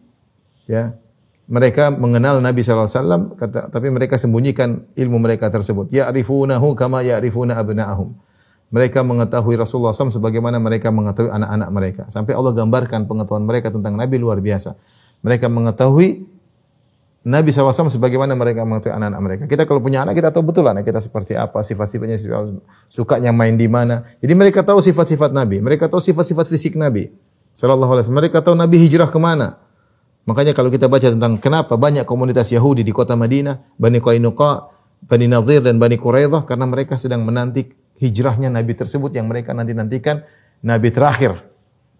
[0.65, 0.97] Ya.
[1.45, 5.93] Mereka mengenal Nabi SAW, kata, tapi mereka sembunyikan ilmu mereka tersebut.
[5.93, 8.17] Ya'rifunahu kama ya'rifuna abna'ahum.
[8.73, 12.03] Mereka mengetahui Rasulullah SAW sebagaimana mereka mengetahui anak-anak mereka.
[12.09, 14.73] Sampai Allah gambarkan pengetahuan mereka tentang Nabi luar biasa.
[15.21, 16.25] Mereka mengetahui
[17.25, 19.43] Nabi SAW sebagaimana mereka mengetahui anak-anak mereka.
[19.45, 22.57] Kita kalau punya anak, kita tahu betul anak kita seperti apa, sifat-sifatnya, sifat-
[22.89, 24.01] sukanya main di mana.
[24.17, 25.61] Jadi mereka tahu sifat-sifat Nabi.
[25.61, 27.13] Mereka tahu sifat-sifat fisik Nabi.
[27.53, 28.21] Sallallahu alaihi wasallam.
[28.25, 29.61] Mereka tahu Nabi hijrah ke mana.
[30.25, 34.73] Makanya kalau kita baca tentang kenapa banyak komunitas Yahudi di kota Madinah, Bani Qainuqa,
[35.05, 37.69] Bani Nadir dan Bani Quraidah karena mereka sedang menanti
[38.01, 40.25] hijrahnya Nabi tersebut yang mereka nanti nantikan
[40.65, 41.45] Nabi terakhir.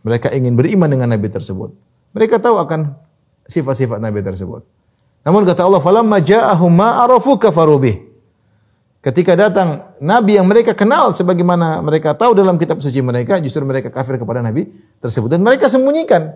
[0.02, 1.74] Mereka ingin beriman dengan Nabi tersebut.
[2.18, 2.98] Mereka tahu akan
[3.46, 4.66] sifat-sifat Nabi tersebut.
[5.26, 7.98] Namun kata Allah, "Falamma ja'ahum ma arafu kafaru bih."
[9.06, 13.94] Ketika datang nabi yang mereka kenal sebagaimana mereka tahu dalam kitab suci mereka, justru mereka
[13.94, 14.66] kafir kepada nabi
[14.98, 16.34] tersebut dan mereka sembunyikan.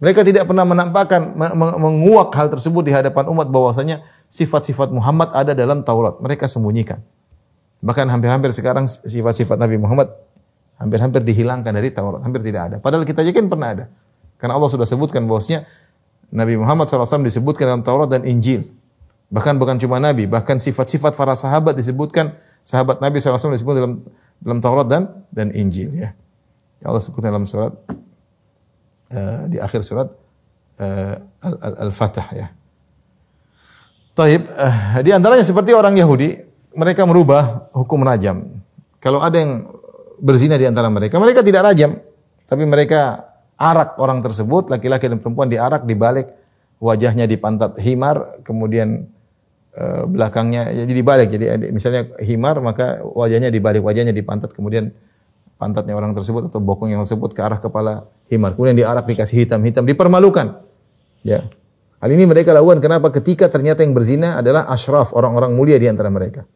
[0.00, 4.00] Mereka tidak pernah menampakkan me- me- menguak hal tersebut di hadapan umat bahwasanya
[4.32, 6.16] sifat-sifat Muhammad ada dalam Taurat.
[6.24, 7.04] Mereka sembunyikan.
[7.84, 10.08] Bahkan hampir-hampir sekarang sifat-sifat Nabi Muhammad
[10.80, 12.76] hampir-hampir dihilangkan dari Taurat, hampir tidak ada.
[12.80, 13.84] Padahal kita aja kan pernah ada.
[14.40, 15.68] Karena Allah sudah sebutkan bahwasanya
[16.32, 18.72] Nabi Muhammad SAW disebutkan dalam Taurat dan Injil.
[19.28, 22.34] Bahkan bukan cuma Nabi, bahkan sifat-sifat para sahabat disebutkan
[22.64, 23.92] sahabat Nabi SAW disebut dalam
[24.40, 26.16] dalam Taurat dan dan Injil ya.
[26.80, 27.76] Allah sebutkan dalam surat
[29.10, 30.08] eh, di akhir surat
[30.80, 32.48] Al- Al-Fatah ya.
[34.16, 36.40] Taib, eh, di antaranya seperti orang Yahudi,
[36.72, 38.48] mereka merubah hukum rajam.
[38.96, 39.68] Kalau ada yang
[40.16, 42.00] berzina di antara mereka, mereka tidak rajam,
[42.48, 43.28] tapi mereka
[43.60, 46.32] arak orang tersebut, laki-laki dan perempuan diarak, dibalik,
[46.80, 49.04] wajahnya di pantat himar, kemudian
[50.10, 51.28] belakangnya jadi dibalik.
[51.30, 54.92] Jadi misalnya himar, maka wajahnya dibalik, wajahnya di pantat, kemudian
[55.60, 58.54] pantatnya orang tersebut atau bokong yang tersebut ke arah kepala himar.
[58.54, 60.62] Kemudian diarak dikasih hitam-hitam, dipermalukan.
[61.26, 61.50] Ya.
[62.00, 63.12] Hal ini mereka lakukan kenapa?
[63.12, 66.48] Ketika ternyata yang berzina adalah ashraf, orang-orang mulia di antara mereka.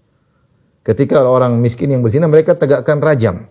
[0.80, 3.50] Ketika orang miskin yang berzina, mereka tegakkan rajam.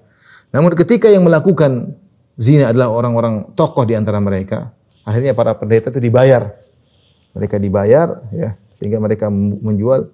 [0.49, 1.93] Namun ketika yang melakukan
[2.37, 4.73] zina adalah orang-orang tokoh di antara mereka,
[5.05, 6.49] akhirnya para pendeta itu dibayar.
[7.33, 10.09] Mereka dibayar, ya, sehingga mereka menjual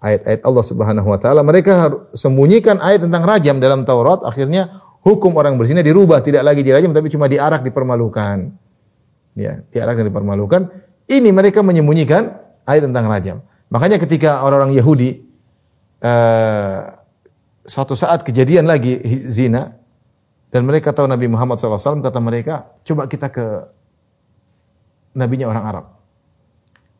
[0.00, 1.40] ayat-ayat Allah Subhanahu Wa Taala.
[1.40, 1.72] Mereka
[2.16, 4.20] sembunyikan ayat tentang rajam dalam Taurat.
[4.24, 8.50] Akhirnya hukum orang berzina dirubah, tidak lagi dirajam, tapi cuma diarak, dipermalukan.
[9.36, 10.62] Ya, diarak dan dipermalukan.
[11.04, 12.32] Ini mereka menyembunyikan
[12.64, 13.36] ayat tentang rajam.
[13.68, 15.20] Makanya ketika orang-orang Yahudi
[16.00, 16.80] eh,
[17.66, 19.76] suatu saat kejadian lagi zina
[20.54, 23.46] dan mereka tahu Nabi Muhammad SAW kata mereka coba kita ke
[25.18, 25.84] nabinya orang Arab.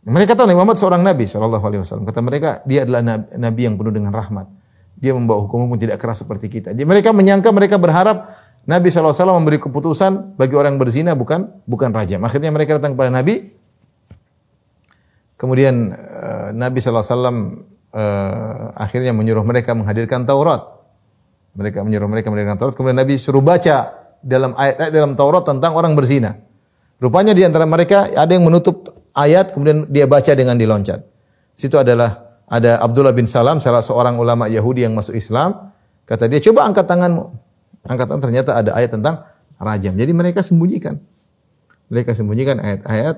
[0.04, 2.04] Mereka tahu Nabi Muhammad seorang nabi wasallam.
[2.04, 4.52] Kata mereka dia adalah nabi yang penuh dengan rahmat.
[5.04, 6.72] Dia membawa hukum-hukum tidak keras seperti kita.
[6.72, 8.32] Jadi mereka menyangka mereka berharap
[8.64, 12.24] Nabi SAW memberi keputusan bagi orang yang berzina bukan bukan rajam.
[12.24, 13.52] Akhirnya mereka datang kepada Nabi.
[15.36, 17.04] Kemudian eh, Nabi SAW
[17.92, 20.64] eh, akhirnya menyuruh mereka menghadirkan Taurat.
[21.52, 22.72] Mereka menyuruh mereka menghadirkan Taurat.
[22.72, 23.92] Kemudian Nabi suruh baca
[24.24, 26.40] dalam ayat-ayat dalam Taurat tentang orang berzina.
[26.96, 31.04] Rupanya di antara mereka ada yang menutup ayat kemudian dia baca dengan diloncat.
[31.52, 35.72] Situ adalah ada Abdullah bin Salam salah seorang ulama Yahudi yang masuk Islam.
[36.04, 37.24] Kata dia, "Coba angkat tanganmu."
[37.84, 39.24] Angkat tangan ternyata ada ayat tentang
[39.60, 39.96] rajam.
[39.96, 41.00] Jadi mereka sembunyikan.
[41.92, 43.16] Mereka sembunyikan ayat-ayat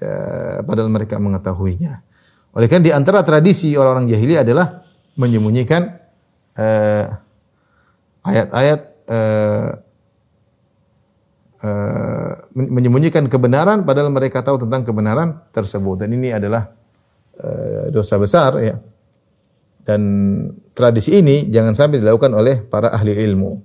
[0.00, 2.04] eh, padahal mereka mengetahuinya.
[2.56, 4.84] Oleh karena di antara tradisi orang-orang jahili adalah
[5.16, 5.96] menyembunyikan
[6.56, 7.04] eh,
[8.24, 9.70] ayat-ayat eh,
[12.56, 16.72] men- menyembunyikan kebenaran padahal mereka tahu tentang kebenaran tersebut dan ini adalah
[17.92, 18.76] dosa besar ya.
[19.86, 20.02] Dan
[20.74, 23.62] tradisi ini jangan sampai dilakukan oleh para ahli ilmu,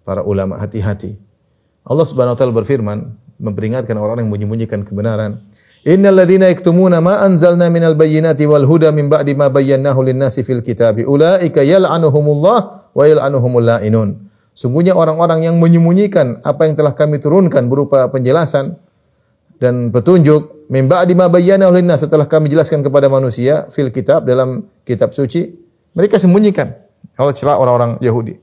[0.00, 1.12] para ulama hati-hati.
[1.84, 2.98] Allah Subhanahu wa taala berfirman
[3.36, 5.44] memperingatkan orang yang menyembunyikan kebenaran.
[5.86, 10.64] Innal ladzina yaktumuna ma anzalna minal bayyinati wal huda min ba'di ma bayyanahu lin-nasi fil
[10.64, 12.58] kitabi ulaika yal'anuhumullah
[12.92, 14.26] wa yal'anuhumul la'inun.
[14.58, 18.74] Sungguhnya orang-orang yang menyembunyikan apa yang telah kami turunkan berupa penjelasan
[19.62, 24.68] dan petunjuk min ba'di ma bayyanahu lin-nas setelah kami jelaskan kepada manusia fil kitab dalam
[24.84, 25.48] kitab suci
[25.96, 26.70] mereka sembunyikan.
[27.18, 28.38] Allah celah orang-orang Yahudi.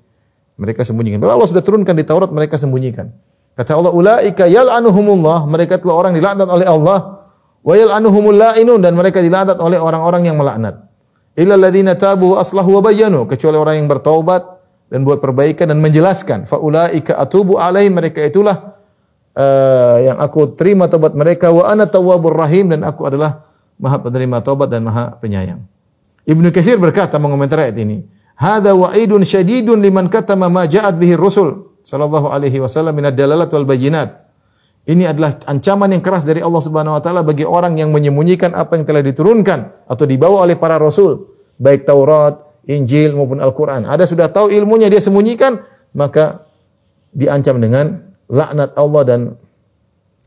[0.59, 1.23] Mereka sembunyikan.
[1.23, 3.11] Padahal Allah sudah turunkan di Taurat mereka sembunyikan.
[3.55, 7.23] Kata Allah, "Ulaika yal'anuhumullah." Mereka telah orang dilaknat oleh Allah.
[7.63, 10.85] Wa yal'anuhumul la'inun dan mereka dilaknat oleh orang-orang yang melaknat.
[11.35, 14.43] Illa alladziina tabu aslahu wa bayyanu, kecuali orang yang bertaubat
[14.91, 16.47] dan buat perbaikan dan menjelaskan.
[16.47, 18.74] Fa ulaika atubu alaihim mereka itulah
[19.35, 23.43] eh, yang aku terima taubat mereka wa ana tawwabur rahim dan aku adalah
[23.75, 25.59] Maha penerima taubat dan Maha penyayang.
[26.23, 28.07] Ibnu Katsir berkata mengomentari ayat ini,
[28.39, 33.69] "Hadza wa'idun syadidun liman katama ma ja'at bihi rusul." sallallahu alaihi wasallam min ad-dalalat wal
[33.69, 34.25] bayinat.
[34.85, 38.77] Ini adalah ancaman yang keras dari Allah Subhanahu wa taala bagi orang yang menyembunyikan apa
[38.77, 41.25] yang telah diturunkan atau dibawa oleh para rasul,
[41.57, 43.85] baik Taurat, Injil maupun Al-Qur'an.
[43.85, 45.57] Ada sudah tahu ilmunya dia sembunyikan,
[45.97, 46.45] maka
[47.13, 49.19] diancam dengan laknat Allah dan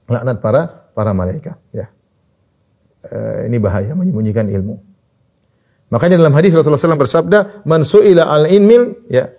[0.09, 1.91] laknat para para malaikat, ya.
[3.09, 4.83] Uh, ini bahaya menyembunyikan ilmu.
[5.89, 9.33] Makanya dalam hadis Rasulullah SAW bersabda, "Man su'ila al ilmil ya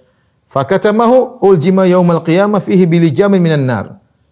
[0.49, 3.85] fakatamahu uljima yaumal qiyamah fihi bilijamin minan nar."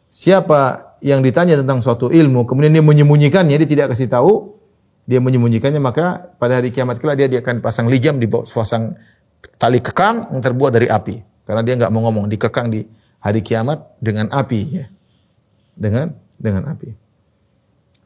[0.07, 4.57] Siapa yang ditanya tentang suatu ilmu kemudian dia menyembunyikannya, dia tidak kasih tahu,
[5.05, 8.97] dia menyembunyikannya maka pada hari kiamat kelak dia, dia akan pasang lijam di pasang
[9.61, 11.21] tali kekang yang terbuat dari api.
[11.45, 12.81] Karena dia nggak mau ngomong, dikekang di
[13.27, 14.87] hari kiamat dengan api ya.
[15.75, 16.95] Dengan dengan api.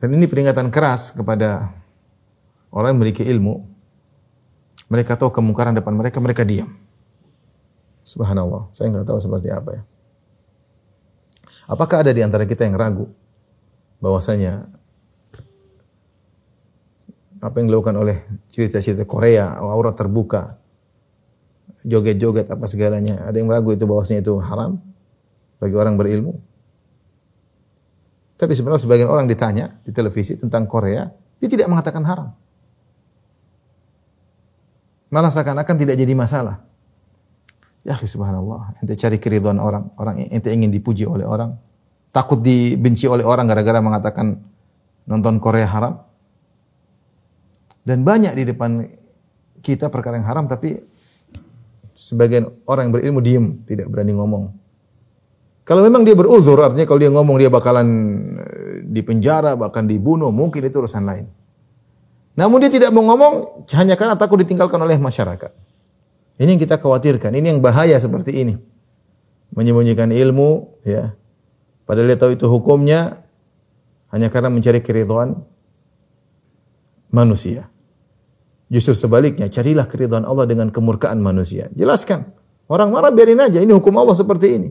[0.01, 1.69] Dan ini peringatan keras kepada
[2.73, 3.69] orang yang memiliki ilmu.
[4.89, 6.73] Mereka tahu kemungkaran depan mereka, mereka diam.
[8.01, 9.83] Subhanallah, saya nggak tahu seperti apa ya.
[11.69, 13.07] Apakah ada di antara kita yang ragu
[14.01, 14.67] bahwasanya
[17.39, 20.59] apa yang dilakukan oleh cerita-cerita Korea, aurat terbuka,
[21.87, 24.90] joget-joget apa segalanya, ada yang ragu itu bahwasanya itu haram
[25.61, 26.33] bagi orang berilmu?
[28.41, 31.05] Tapi sebenarnya sebagian orang ditanya di televisi tentang Korea,
[31.37, 32.33] dia tidak mengatakan haram.
[35.13, 36.65] Malah seakan-akan tidak jadi masalah.
[37.85, 41.53] Ya subhanallah, ente cari keridhaan orang, orang ente ingin dipuji oleh orang,
[42.09, 44.41] takut dibenci oleh orang gara-gara mengatakan
[45.05, 46.01] nonton Korea haram.
[47.81, 48.85] Dan banyak di depan
[49.65, 50.77] kita perkara yang haram tapi
[51.97, 54.60] sebagian orang yang berilmu diem, tidak berani ngomong.
[55.61, 57.87] Kalau memang dia beruzur, artinya kalau dia ngomong dia bakalan
[58.41, 61.25] eh, dipenjara, bahkan dibunuh, mungkin itu urusan lain.
[62.33, 65.51] Namun dia tidak mau ngomong hanya karena takut ditinggalkan oleh masyarakat.
[66.41, 67.37] Ini yang kita khawatirkan.
[67.37, 68.57] Ini yang bahaya seperti ini.
[69.53, 71.13] Menyembunyikan ilmu, ya.
[71.85, 73.21] Padahal dia tahu itu hukumnya
[74.09, 75.43] hanya karena mencari keridhaan
[77.13, 77.67] manusia.
[78.71, 81.67] Justru sebaliknya, carilah keridhaan Allah dengan kemurkaan manusia.
[81.75, 82.31] Jelaskan.
[82.71, 83.59] Orang marah biarin aja.
[83.59, 84.69] Ini hukum Allah seperti ini.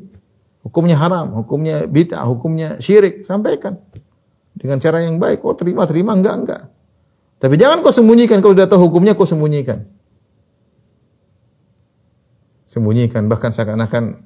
[0.61, 3.25] Hukumnya haram, hukumnya bid'ah, hukumnya syirik.
[3.25, 3.81] Sampaikan.
[4.53, 5.41] Dengan cara yang baik.
[5.41, 6.13] Oh terima, terima.
[6.13, 6.63] Enggak, enggak.
[7.41, 8.45] Tapi jangan kau sembunyikan.
[8.45, 10.01] Kalau sudah tahu hukumnya, kau sembunyikan
[12.71, 14.23] sembunyikan bahkan seakan-akan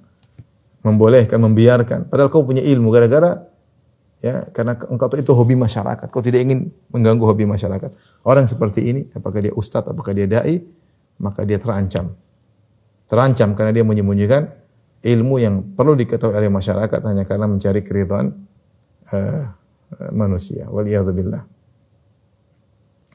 [0.84, 3.48] membolehkan membiarkan padahal kau punya ilmu gara-gara
[4.20, 7.96] ya karena engkau itu hobi masyarakat kau tidak ingin mengganggu hobi masyarakat
[8.28, 10.60] orang seperti ini apakah dia ustadz apakah dia dai
[11.16, 12.12] maka dia terancam
[13.08, 14.52] terancam karena dia menyembunyikan
[15.04, 18.32] ilmu yang perlu diketahui oleh masyarakat hanya karena mencari keridhaan
[19.12, 19.42] uh,
[20.10, 21.44] manusia waliyadzubillah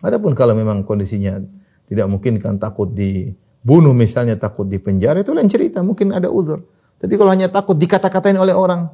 [0.06, 1.41] adapun kalau memang kondisinya
[1.89, 6.32] tidak mungkin kan takut di bunuh misalnya takut di penjara itu lain cerita, mungkin ada
[6.32, 6.63] uzur.
[6.99, 8.91] Tapi kalau hanya takut dikata-katain oleh orang,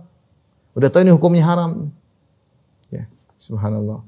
[0.77, 1.89] udah tahu ini hukumnya haram.
[2.89, 4.01] Ya, subhanallah.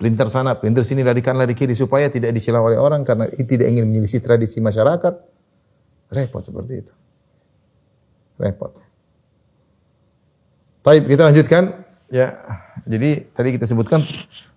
[0.00, 3.68] Pelintar sana, pelintar sini, lari kanan, lari kiri supaya tidak dicela oleh orang karena tidak
[3.68, 5.14] ingin menyelisih tradisi masyarakat.
[6.08, 6.92] Repot seperti itu.
[8.40, 8.72] Repot.
[10.80, 11.84] Taib, kita lanjutkan.
[12.10, 12.34] Ya,
[12.88, 14.02] jadi tadi kita sebutkan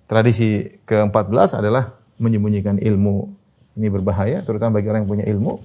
[0.09, 3.29] tradisi ke-14 adalah menyembunyikan ilmu
[3.75, 5.59] ini berbahaya, terutama bagi orang yang punya ilmu.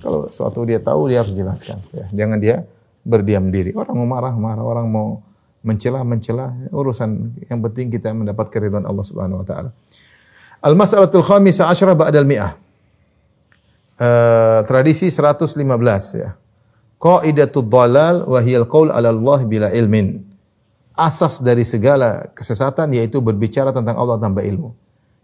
[0.00, 1.76] Kalau suatu dia tahu, dia harus jelaskan.
[1.92, 2.24] Ya.
[2.24, 2.64] Jangan dia
[3.04, 3.76] berdiam diri.
[3.76, 4.64] Orang mau marah, marah.
[4.64, 5.20] Orang mau
[5.60, 6.56] mencela, mencela.
[6.72, 9.70] Urusan yang penting kita mendapat keridhaan Allah Subhanahu Wa Taala.
[10.60, 12.56] Al-mas'alatul khamisah asyara ba'dal mi'ah.
[14.00, 15.60] Uh, tradisi 115
[16.16, 16.32] ya.
[17.00, 20.20] Qaidatul dhalal wa hiyal qaul 'ala Allah bila ilmin.
[20.92, 24.76] Asas dari segala kesesatan yaitu berbicara tentang Allah tanpa ilmu.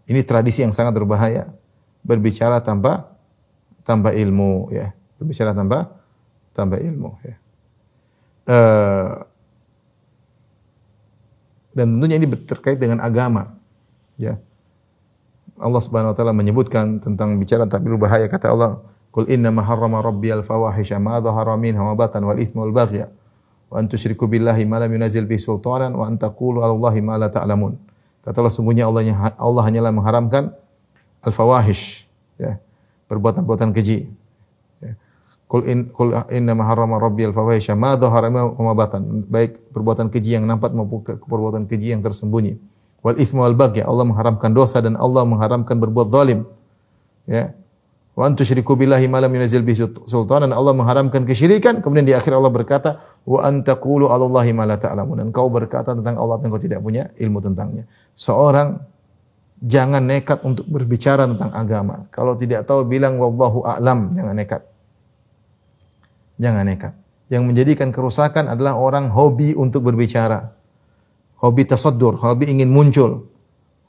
[0.09, 1.53] Ini tradisi yang sangat berbahaya.
[2.01, 3.13] Berbicara tanpa
[3.85, 4.89] tanpa ilmu ya.
[5.21, 5.93] Berbicara tanpa
[6.57, 7.35] tanpa ilmu ya.
[8.47, 9.21] Uh,
[11.77, 13.53] dan tentunya ini terkait dengan agama
[14.17, 14.41] ya.
[15.61, 18.81] Allah Subhanahu wa taala menyebutkan tentang bicara tapi berbahaya kata Allah
[19.17, 22.69] Qul inna ma harrama rabbi al fawahisha ma dhahara minha wa batan wal ithma wal
[22.69, 23.09] baghya
[23.65, 27.17] wa an tusyriku billahi ma lam yunzil bihi sultanan wa an taqulu 'ala Allahi ma
[27.17, 27.73] la ta'lamun.
[28.21, 30.53] Kata Allah sungguhnya Allah Allah hanyalah mengharamkan
[31.25, 32.05] al-fawahish
[32.37, 32.61] ya
[33.09, 34.05] perbuatan-perbuatan keji
[34.85, 34.93] ya.
[35.49, 40.37] Kul in kul inna ma harrama rabbi al-fawahisha ma dhahara ma batan baik perbuatan keji
[40.37, 42.61] yang nampak maupun perbuatan keji yang tersembunyi
[43.01, 46.45] wal itsmu wal baghy Allah mengharamkan dosa dan Allah mengharamkan berbuat zalim
[47.25, 47.57] ya
[48.17, 49.77] wa an tusyriku billahi ma lam yunzil bihi
[50.09, 52.97] sultanan Allah mengharamkan kesyirikan kemudian di akhir Allah berkata
[53.29, 56.57] wa an taqulu 'ala Allahi ma la ta'lamun dan kau berkata tentang Allah yang kau
[56.57, 57.85] tidak punya ilmu tentangnya
[58.17, 58.81] seorang
[59.63, 62.05] jangan nekat untuk berbicara tentang agama.
[62.13, 64.61] Kalau tidak tahu bilang wallahu a'lam, jangan nekat.
[66.37, 66.93] Jangan nekat.
[67.27, 70.53] Yang menjadikan kerusakan adalah orang hobi untuk berbicara.
[71.41, 73.29] Hobi tasaddur, hobi ingin muncul.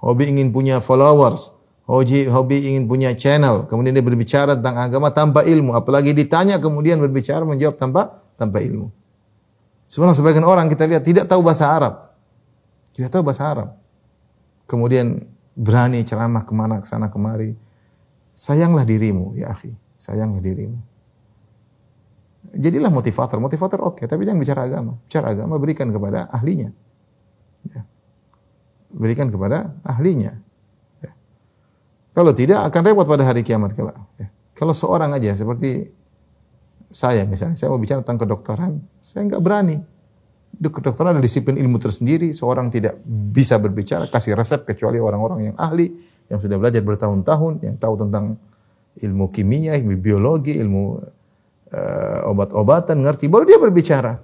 [0.00, 1.52] Hobi ingin punya followers.
[1.89, 3.64] Hobi, hobi ingin punya channel.
[3.64, 5.72] Kemudian dia berbicara tentang agama tanpa ilmu.
[5.72, 8.93] Apalagi ditanya kemudian berbicara menjawab tanpa tanpa ilmu.
[9.89, 12.12] Sebenarnya sebagian orang kita lihat tidak tahu bahasa Arab.
[12.93, 13.68] Tidak tahu bahasa Arab.
[14.68, 15.24] Kemudian
[15.57, 17.57] berani ceramah ke mana, ke sana kemari.
[18.36, 19.72] Sayanglah dirimu, ya akhi.
[19.97, 20.76] Sayanglah dirimu.
[22.53, 23.41] Jadilah motivator.
[23.41, 25.01] Motivator oke, okay, tapi jangan bicara agama.
[25.09, 26.68] Bicara agama berikan kepada ahlinya.
[27.64, 27.80] Ya.
[28.93, 30.36] Berikan kepada ahlinya.
[32.16, 33.96] Kalau tidak akan repot pada hari kiamat kelak.
[34.18, 34.28] Ya.
[34.59, 35.86] Kalau seorang aja seperti
[36.88, 39.76] saya misalnya, saya mau bicara tentang kedokteran, saya nggak berani.
[40.48, 45.56] Di kedokteran ada disiplin ilmu tersendiri, seorang tidak bisa berbicara, kasih resep kecuali orang-orang yang
[45.61, 45.94] ahli,
[46.26, 48.40] yang sudah belajar bertahun-tahun, yang tahu tentang
[48.98, 50.84] ilmu kimia, ilmu biologi, ilmu
[51.70, 54.18] uh, obat-obatan, ngerti, baru dia berbicara.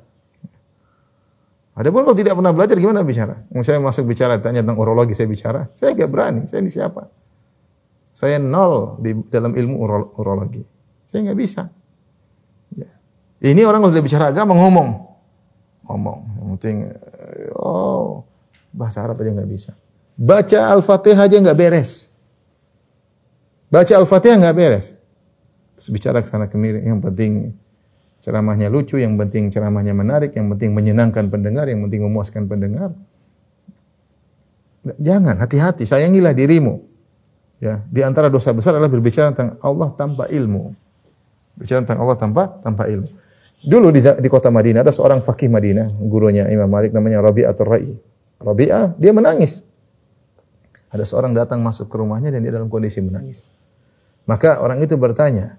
[1.74, 3.34] Ada pun kalau tidak pernah belajar gimana bicara?
[3.66, 6.46] Saya masuk bicara tanya tentang urologi saya bicara, saya gak berani.
[6.46, 7.10] Saya ini siapa?
[8.14, 10.62] Saya nol di dalam ilmu uro urologi.
[11.10, 11.66] Saya nggak bisa.
[12.70, 12.86] Ya.
[13.42, 14.88] Ini orang kalau sudah bicara agama ngomong,
[15.90, 16.18] ngomong.
[16.38, 16.76] Yang penting,
[17.58, 18.22] oh
[18.70, 19.74] bahasa Arab aja nggak bisa.
[20.14, 22.14] Baca Al-Fatihah aja nggak beres.
[23.66, 24.94] Baca Al-Fatihah nggak beres.
[25.74, 26.86] Terus bicara ke sana kemari.
[26.86, 27.32] Yang penting
[28.22, 32.94] ceramahnya lucu, yang penting ceramahnya menarik, yang penting menyenangkan pendengar, yang penting memuaskan pendengar.
[35.02, 36.93] Jangan, hati-hati, sayangilah dirimu.
[37.64, 40.76] Ya, di antara dosa besar adalah berbicara tentang Allah tanpa ilmu.
[41.56, 43.08] Bicara tentang Allah tanpa tanpa ilmu.
[43.64, 47.96] Dulu di, di kota Madinah ada seorang fakih Madinah, gurunya Imam Malik namanya Rabi'ah Rai.
[48.36, 49.64] Rabi'ah dia menangis.
[50.92, 53.48] Ada seorang datang masuk ke rumahnya dan dia dalam kondisi menangis.
[54.28, 55.56] Maka orang itu bertanya,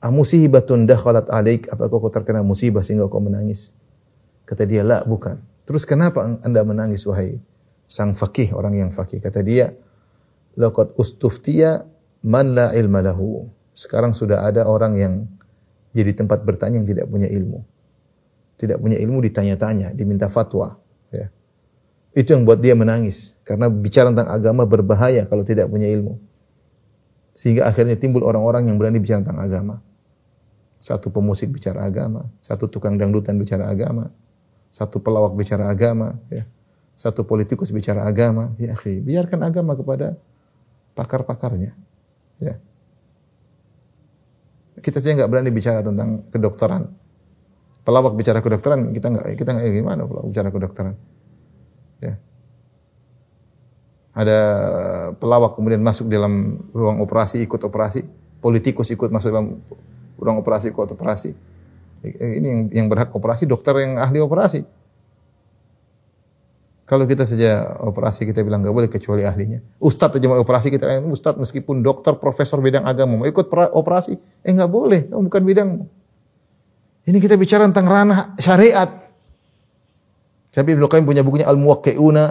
[0.00, 3.72] Amusibatun dakhalat alaik, apakah kau terkena musibah sehingga kau menangis?
[4.44, 5.40] Kata dia, la, bukan.
[5.64, 7.40] Terus kenapa anda menangis, wahai
[7.88, 9.24] sang fakih, orang yang fakih?
[9.24, 9.72] Kata dia,
[10.58, 11.86] laqad ustuftiya
[12.24, 13.46] man la ilma lahu.
[13.74, 15.14] Sekarang sudah ada orang yang
[15.94, 17.62] jadi tempat bertanya yang tidak punya ilmu.
[18.54, 20.78] Tidak punya ilmu ditanya-tanya, diminta fatwa.
[21.10, 21.30] Ya.
[22.14, 23.38] Itu yang buat dia menangis.
[23.42, 26.18] Karena bicara tentang agama berbahaya kalau tidak punya ilmu.
[27.34, 29.82] Sehingga akhirnya timbul orang-orang yang berani bicara tentang agama.
[30.78, 34.12] Satu pemusik bicara agama, satu tukang dangdutan bicara agama,
[34.68, 36.44] satu pelawak bicara agama, ya.
[36.92, 38.52] satu politikus bicara agama.
[38.60, 40.14] Ya, biarkan agama kepada
[40.94, 41.74] pakar-pakarnya.
[42.38, 42.58] Ya.
[44.78, 46.90] Kita saja nggak berani bicara tentang kedokteran.
[47.84, 50.94] Pelawak bicara kedokteran, kita nggak kita nggak gimana pelawak bicara kedokteran.
[52.00, 52.16] Ya.
[54.14, 54.38] Ada
[55.18, 58.06] pelawak kemudian masuk dalam ruang operasi, ikut operasi,
[58.38, 59.58] politikus ikut masuk dalam
[60.16, 61.34] ruang operasi kok operasi.
[62.04, 64.83] Ini yang, yang berhak operasi dokter yang ahli operasi.
[66.84, 69.64] Kalau kita saja operasi kita bilang nggak boleh kecuali ahlinya.
[69.80, 74.20] Ustadz aja mau operasi kita eh, Ustadz meskipun dokter profesor bidang agama mau ikut operasi,
[74.44, 75.84] eh nggak boleh, kamu bukan bidangmu.
[77.08, 78.88] Ini kita bicara tentang ranah syariat.
[80.52, 82.24] Tapi Ibnu Qayyim punya bukunya Al-Muwaqqi'una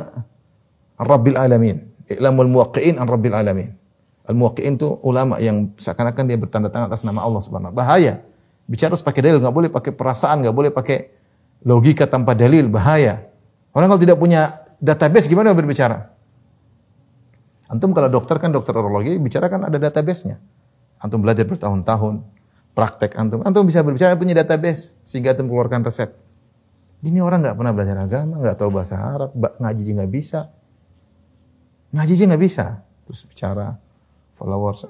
[1.01, 1.77] Rabbil Alamin.
[2.07, 3.69] I'lamul Muwaqqi'in an Rabbil Alamin.
[4.23, 8.23] Al-muwaqqi'in itu ulama yang seakan-akan dia bertanda tangan atas nama Allah Subhanahu Bahaya.
[8.63, 11.11] Bicara harus pakai dalil, nggak boleh pakai perasaan, nggak boleh pakai
[11.67, 13.27] logika tanpa dalil, bahaya.
[13.73, 16.13] Orang kalau tidak punya database gimana berbicara?
[17.67, 20.37] Antum kalau dokter kan dokter urologi bicara kan ada database-nya.
[21.01, 22.21] Antum belajar bertahun-tahun,
[22.77, 23.41] praktek antum.
[23.41, 26.13] Antum bisa berbicara punya database sehingga antum keluarkan resep.
[27.03, 30.53] Ini orang nggak pernah belajar agama, nggak tahu bahasa Arab, ngaji juga nggak bisa.
[31.91, 32.65] Ngaji juga nggak bisa.
[33.03, 33.75] Terus bicara,
[34.37, 34.87] followers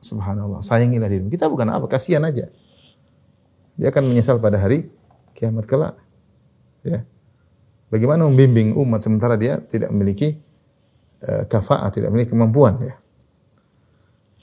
[0.00, 2.48] subhanallah sayangilah dirimu kita bukan apa kasihan aja
[3.76, 4.88] dia akan menyesal pada hari
[5.36, 5.98] kiamat kelak
[6.86, 7.04] ya
[7.92, 10.36] bagaimana membimbing umat sementara dia tidak memiliki
[11.22, 12.94] uh, kafaah tidak memiliki kemampuan ya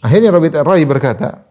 [0.04, 1.48] akhirnya Rabi Rai berkata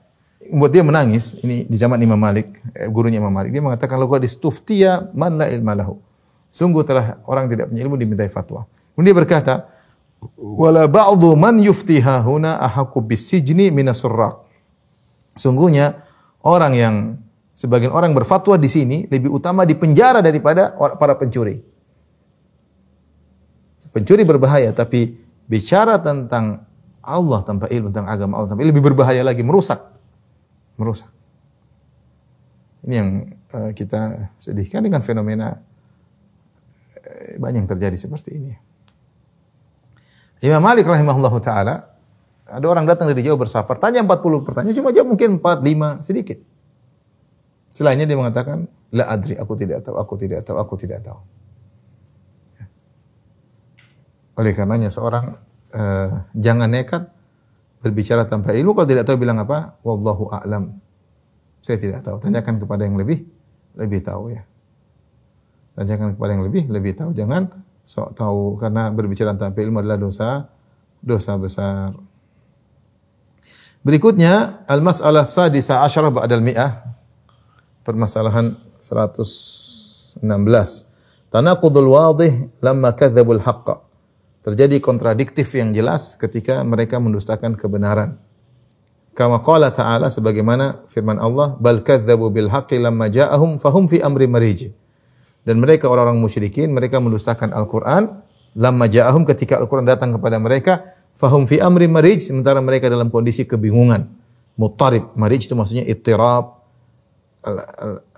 [0.52, 4.18] membuat dia menangis ini di zaman Imam Malik eh, gurunya Imam Malik dia mengatakan kalau
[4.18, 5.96] distuftiya man la ilma lahu
[6.52, 9.54] sungguh telah orang tidak punya ilmu dimintai fatwa kemudian dia berkata
[10.38, 14.38] wala ba'dhu man yuftiha huna ahaqqu bisijni minasurraq.
[15.34, 16.04] Sungguhnya
[16.44, 16.94] orang yang
[17.56, 21.60] sebagian orang berfatwa di sini lebih utama di penjara daripada para pencuri.
[23.92, 26.64] Pencuri berbahaya tapi bicara tentang
[27.04, 29.80] Allah tanpa ilmu tentang agama Allah tanpa ilmu lebih berbahaya lagi merusak.
[30.80, 31.12] Merusak.
[32.88, 33.10] Ini yang
[33.52, 35.60] uh, kita sedihkan dengan fenomena
[36.98, 38.52] uh, banyak yang terjadi seperti ini.
[40.42, 41.74] Imam Malik rahimahullah taala
[42.52, 46.38] ada orang datang dari jauh bersafar, tanya 40 pertanyaan, cuma jawab mungkin 4, 5, sedikit.
[47.72, 51.16] Selainnya dia mengatakan, La adri, aku tidak tahu, aku tidak tahu, aku tidak tahu.
[54.38, 55.36] Oleh karenanya seorang
[55.76, 57.08] uh, jangan nekat
[57.84, 58.72] berbicara tanpa ilmu.
[58.72, 59.76] Kalau tidak tahu bilang apa?
[59.84, 60.78] Wallahu a'lam.
[61.60, 62.22] Saya tidak tahu.
[62.22, 63.26] Tanyakan kepada yang lebih
[63.76, 64.42] lebih tahu ya.
[65.76, 67.10] Tanyakan kepada yang lebih lebih tahu.
[67.12, 67.50] Jangan
[67.82, 70.48] sok tahu karena berbicara tanpa ilmu adalah dosa
[71.02, 71.92] dosa besar.
[73.82, 76.86] Berikutnya al-mas'alah sadisa asyarah ba'dal mi'ah.
[77.82, 80.22] Permasalahan 116.
[81.34, 83.91] Tanaqudul wadih lamma kadzabul haqqa
[84.42, 88.18] terjadi kontradiktif yang jelas ketika mereka mendustakan kebenaran.
[89.12, 94.26] Kama qala ta'ala sebagaimana firman Allah, "Bal kadzdzabu bil haqqi lamma ja'ahum fahum fi amri
[94.26, 94.72] marij."
[95.42, 98.24] Dan mereka orang-orang musyrikin, mereka mendustakan Al-Qur'an
[98.56, 103.44] lamma ja'ahum ketika Al-Qur'an datang kepada mereka, fahum fi amri marij sementara mereka dalam kondisi
[103.44, 104.08] kebingungan.
[104.56, 106.62] Muttarib, marij itu maksudnya ittirab,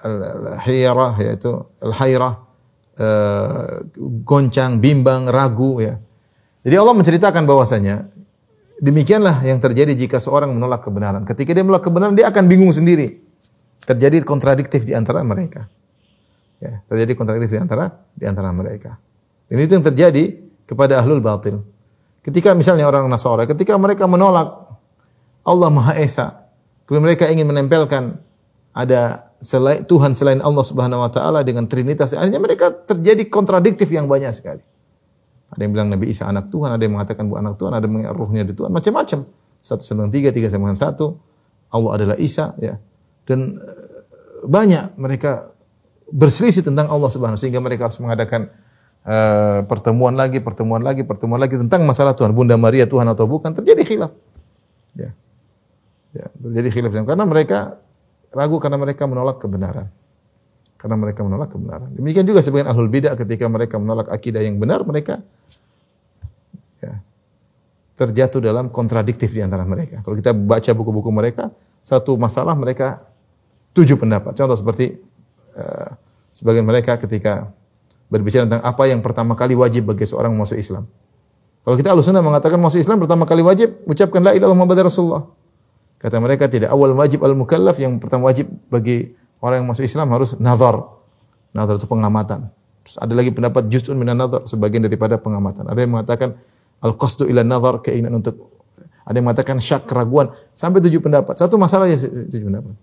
[0.04, 2.34] al-hayrah yaitu al-hayrah,
[3.00, 3.82] uh,
[4.22, 5.98] goncang, bimbang, ragu ya.
[6.64, 8.08] Jadi Allah menceritakan bahwasanya
[8.80, 11.28] demikianlah yang terjadi jika seorang menolak kebenaran.
[11.28, 13.20] Ketika dia menolak kebenaran, dia akan bingung sendiri.
[13.84, 15.68] Terjadi kontradiktif di antara mereka.
[16.56, 18.96] Ya, terjadi kontradiktif di antara di antara mereka.
[19.52, 21.60] Dan itu yang terjadi kepada ahlul batil.
[22.24, 24.64] Ketika misalnya orang Nasara, ketika mereka menolak
[25.44, 26.48] Allah Maha Esa,
[26.88, 28.16] kemudian mereka ingin menempelkan
[28.72, 34.08] ada selain Tuhan selain Allah Subhanahu wa taala dengan trinitas, akhirnya mereka terjadi kontradiktif yang
[34.08, 34.64] banyak sekali.
[35.54, 37.94] Ada yang bilang Nabi Isa anak Tuhan, ada yang mengatakan bukan anak Tuhan, ada yang
[37.94, 39.18] mengatakan ruhnya di Tuhan, macam-macam.
[39.62, 41.06] Satu sembilan tiga, tiga sembilan satu.
[41.70, 42.74] Allah adalah Isa, ya.
[43.24, 44.02] Dan eh,
[44.44, 45.54] banyak mereka
[46.10, 48.52] berselisih tentang Allah Subhanahu sehingga mereka harus mengadakan
[49.08, 52.36] uh, pertemuan lagi, pertemuan lagi, pertemuan lagi tentang masalah Tuhan.
[52.36, 54.12] Bunda Maria Tuhan atau bukan terjadi khilaf.
[54.94, 55.16] Ya.
[56.12, 57.80] Ya, terjadi khilaf karena mereka
[58.30, 59.90] ragu karena mereka menolak kebenaran
[60.84, 61.88] karena mereka menolak kebenaran.
[61.96, 65.24] Demikian juga sebagian ahlul bidah ketika mereka menolak akidah yang benar, mereka
[66.84, 67.00] ya,
[67.96, 70.04] terjatuh dalam kontradiktif di antara mereka.
[70.04, 71.48] Kalau kita baca buku-buku mereka,
[71.80, 73.00] satu masalah mereka
[73.72, 74.36] tujuh pendapat.
[74.36, 75.00] Contoh seperti
[75.56, 75.96] uh,
[76.36, 77.48] sebagian mereka ketika
[78.12, 80.84] berbicara tentang apa yang pertama kali wajib bagi seorang masuk Islam.
[81.64, 85.24] Kalau kita alusuna mengatakan masuk Islam pertama kali wajib ucapkan la ilaha illallah Rasulullah.
[85.96, 90.08] Kata mereka tidak awal wajib al mukallaf yang pertama wajib bagi Orang yang masuk Islam
[90.16, 90.80] harus nazar.
[91.52, 92.48] Nazar itu pengamatan.
[92.80, 95.68] Terus ada lagi pendapat juz'un minan nazar, sebagian daripada pengamatan.
[95.68, 96.40] Ada yang mengatakan
[96.80, 98.40] al-qasdu ila nazar, keinginan untuk
[99.04, 101.36] ada yang mengatakan syak keraguan sampai tujuh pendapat.
[101.36, 102.74] Satu masalah ya tujuh pendapat.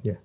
[0.00, 0.16] Ya.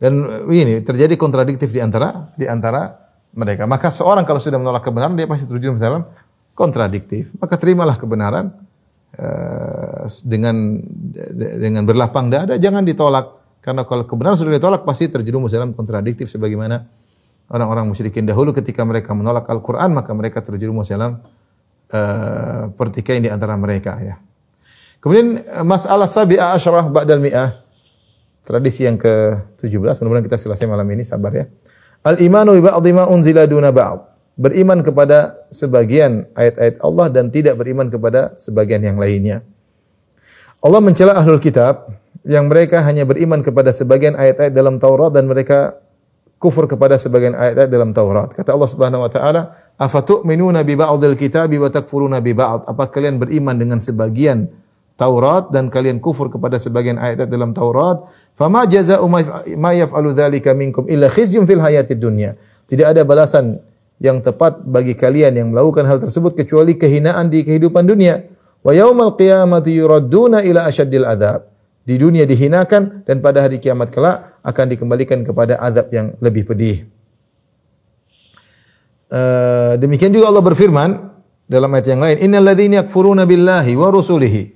[0.00, 0.12] Dan
[0.48, 2.96] ini terjadi kontradiktif di antara di antara
[3.36, 3.68] mereka.
[3.68, 6.08] Maka seorang kalau sudah menolak kebenaran dia pasti terjun dalam
[6.56, 7.36] kontradiktif.
[7.36, 8.48] Maka terimalah kebenaran
[9.20, 10.80] uh, dengan
[11.60, 13.39] dengan berlapang dada, jangan ditolak.
[13.60, 16.88] Karena kalau kebenaran sudah ditolak pasti terjerumus dalam kontradiktif sebagaimana
[17.52, 21.20] orang-orang musyrikin dahulu ketika mereka menolak Al-Qur'an maka mereka terjerumus dalam
[21.92, 24.16] uh, pertikaian di antara mereka ya.
[25.04, 27.60] Kemudian uh, masalah sabi'a asyarah ba'dal mi'ah.
[28.40, 31.44] Tradisi yang ke-17 mudah-mudahan kita selesai malam ini sabar ya.
[32.00, 34.08] Al-imanu bi ba'dhi ma unzila duna ba'd.
[34.40, 39.44] Beriman kepada sebagian ayat-ayat Allah dan tidak beriman kepada sebagian yang lainnya.
[40.64, 41.92] Allah mencela ahlul kitab
[42.30, 45.82] yang mereka hanya beriman kepada sebagian ayat-ayat dalam Taurat dan mereka
[46.38, 48.30] kufur kepada sebagian ayat-ayat dalam Taurat.
[48.30, 49.42] Kata Allah Subhanahu wa taala,
[49.74, 54.46] "Afatu'minuna bi ba'dil kitabi wa takfuruna bi ba'd?" Apa kalian beriman dengan sebagian
[54.94, 58.06] Taurat dan kalian kufur kepada sebagian ayat-ayat dalam Taurat?
[58.38, 59.10] Fama jazaa'u
[59.58, 62.38] ma yaf'alu dzalika minkum illa khizyun fil hayatid dunya.
[62.70, 63.58] Tidak ada balasan
[63.98, 68.22] yang tepat bagi kalian yang melakukan hal tersebut kecuali kehinaan di kehidupan dunia.
[68.62, 71.49] Wa yaumal qiyamati yuradduna ila asyaddil adzab
[71.90, 76.86] di dunia dihinakan dan pada hari kiamat kelak akan dikembalikan kepada azab yang lebih pedih.
[79.10, 80.90] Uh, demikian juga Allah berfirman
[81.50, 84.54] dalam ayat yang lain, "Innal ladzina yakfuruna billahi wa rusulihi."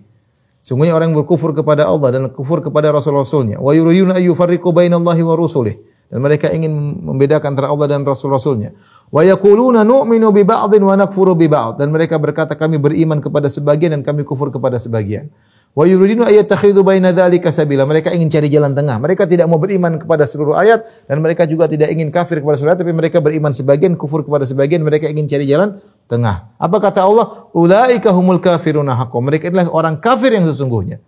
[0.62, 5.34] Sungguhnya orang yang berkufur kepada Allah dan kufur kepada rasul-rasulnya, wa yuriduna ayyufarriqu bainallahi wa
[5.34, 5.76] rusulihi
[6.14, 6.70] dan mereka ingin
[7.02, 8.78] membedakan antara Allah dan rasul-rasulnya.
[9.10, 13.50] Wa yaquluna nu'minu bi ba'dhin wa nakfuru bi ba'd dan mereka berkata kami beriman kepada
[13.50, 15.34] sebagian dan kami kufur kepada sebagian.
[15.74, 17.82] Wa yuridinu ayyattakhidhu baina dzalika sabila.
[17.82, 18.94] Mereka ingin cari jalan tengah.
[19.02, 22.78] Mereka tidak mau beriman kepada seluruh ayat dan mereka juga tidak ingin kafir kepada seluruh
[22.78, 24.86] ayat tapi mereka beriman sebagian, kufur kepada sebagian.
[24.86, 26.54] Mereka ingin cari jalan tengah.
[26.62, 27.50] Apa kata Allah?
[27.50, 29.18] Ulaika humul kafiruna haqqo.
[29.18, 31.02] Mereka adalah orang kafir yang sesungguhnya.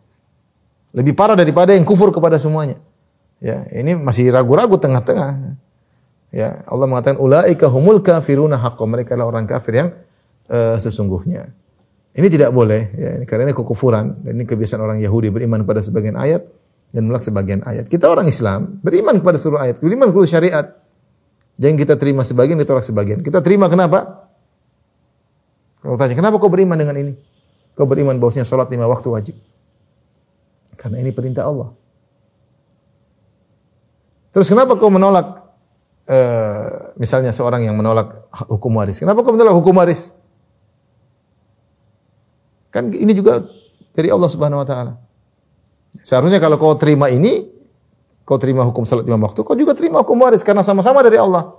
[0.99, 2.83] Lebih parah daripada yang kufur kepada semuanya.
[3.39, 5.55] Ya, ini masih ragu-ragu tengah-tengah.
[6.35, 8.83] Ya, Allah mengatakan ulaika humul kafiruna haqqo.
[8.83, 9.89] Mereka adalah orang kafir yang
[10.51, 11.55] uh, sesungguhnya.
[12.17, 14.25] Ini tidak boleh, ya, karena ini kekufuran.
[14.25, 16.49] Ini kebiasaan orang Yahudi beriman pada sebagian ayat,
[16.89, 17.93] dan menolak sebagian ayat.
[17.93, 20.67] Kita orang Islam beriman kepada seluruh ayat, beriman kepada syariat.
[21.61, 23.21] Jangan kita terima sebagian, ditolak sebagian.
[23.21, 24.33] Kita terima kenapa?
[25.85, 27.12] Kalau tanya, kenapa kau beriman dengan ini?
[27.77, 29.37] Kau beriman bahwasanya sholat lima waktu wajib.
[30.81, 31.77] Karena ini perintah Allah.
[34.33, 35.53] Terus kenapa kau menolak
[36.09, 39.05] uh, misalnya seorang yang menolak hukum waris?
[39.05, 40.16] Kenapa kau menolak hukum waris?
[42.71, 43.43] Kan ini juga
[43.97, 44.93] dari Allah Subhanahu wa taala.
[46.05, 47.49] Seharusnya kalau kau terima ini,
[48.29, 51.57] kau terima hukum salat lima waktu, kau juga terima hukum waris karena sama-sama dari Allah.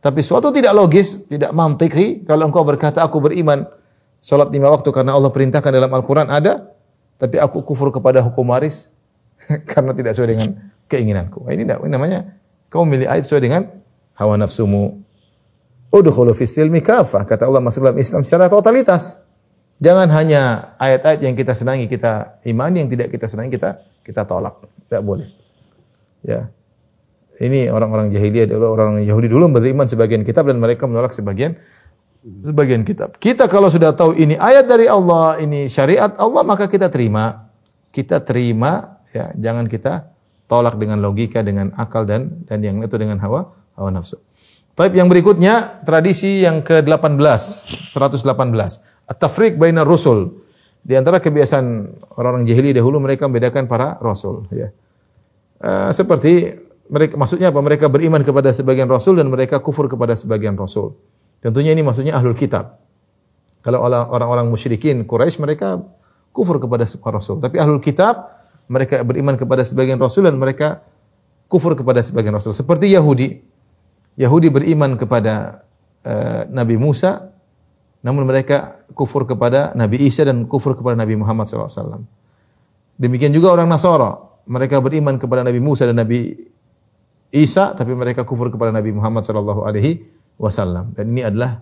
[0.00, 3.66] Tapi suatu tidak logis, tidak mantiki kalau engkau berkata aku beriman
[4.22, 6.72] salat lima waktu karena Allah perintahkan dalam Al-Qur'an ada,
[7.20, 8.92] tapi aku kufur kepada hukum waris
[9.70, 10.48] karena tidak sesuai dengan
[10.88, 11.44] keinginanku.
[11.48, 12.38] Ini, ini namanya
[12.70, 13.62] kau memilih ayat sesuai dengan
[14.16, 15.04] hawa nafsumu.
[15.92, 17.24] Udkhulu fis silmi kafah.
[17.24, 19.25] Kata Allah masuk dalam Islam secara totalitas.
[19.76, 24.64] Jangan hanya ayat-ayat yang kita senangi kita imani, yang tidak kita senangi kita kita tolak.
[24.88, 25.28] Tidak boleh.
[26.24, 26.48] Ya.
[27.36, 31.60] Ini orang-orang jahiliyah dulu, orang Yahudi dulu beriman sebagian kitab dan mereka menolak sebagian
[32.24, 33.20] sebagian kitab.
[33.20, 37.52] Kita kalau sudah tahu ini ayat dari Allah, ini syariat Allah, maka kita terima.
[37.92, 40.16] Kita terima, ya, jangan kita
[40.48, 44.16] tolak dengan logika, dengan akal dan dan yang itu dengan hawa hawa nafsu.
[44.76, 47.16] Tapi yang berikutnya tradisi yang ke-18,
[47.88, 48.20] 118.
[49.08, 50.44] At-tafriq baina rusul.
[50.84, 51.66] Di antara kebiasaan
[52.14, 54.70] orang-orang jahili dahulu mereka membedakan para rasul ya.
[55.58, 57.58] Uh, seperti mereka maksudnya apa?
[57.58, 60.94] Mereka beriman kepada sebagian rasul dan mereka kufur kepada sebagian rasul.
[61.42, 62.78] Tentunya ini maksudnya ahlul kitab.
[63.66, 65.82] Kalau orang-orang musyrikin Quraisy mereka
[66.30, 68.30] kufur kepada sebagian rasul, tapi ahlul kitab
[68.70, 70.86] mereka beriman kepada sebagian rasul dan mereka
[71.50, 72.54] kufur kepada sebagian rasul.
[72.54, 73.55] Seperti Yahudi.
[74.16, 75.64] Yahudi beriman kepada
[76.04, 77.36] uh, Nabi Musa
[78.06, 82.06] namun mereka kufur kepada Nabi Isa dan kufur kepada Nabi Muhammad SAW.
[82.94, 84.14] Demikian juga orang Nasara.
[84.46, 86.38] Mereka beriman kepada Nabi Musa dan Nabi
[87.34, 89.26] Isa, tapi mereka kufur kepada Nabi Muhammad
[90.38, 90.94] wasallam.
[90.94, 91.58] Dan ini adalah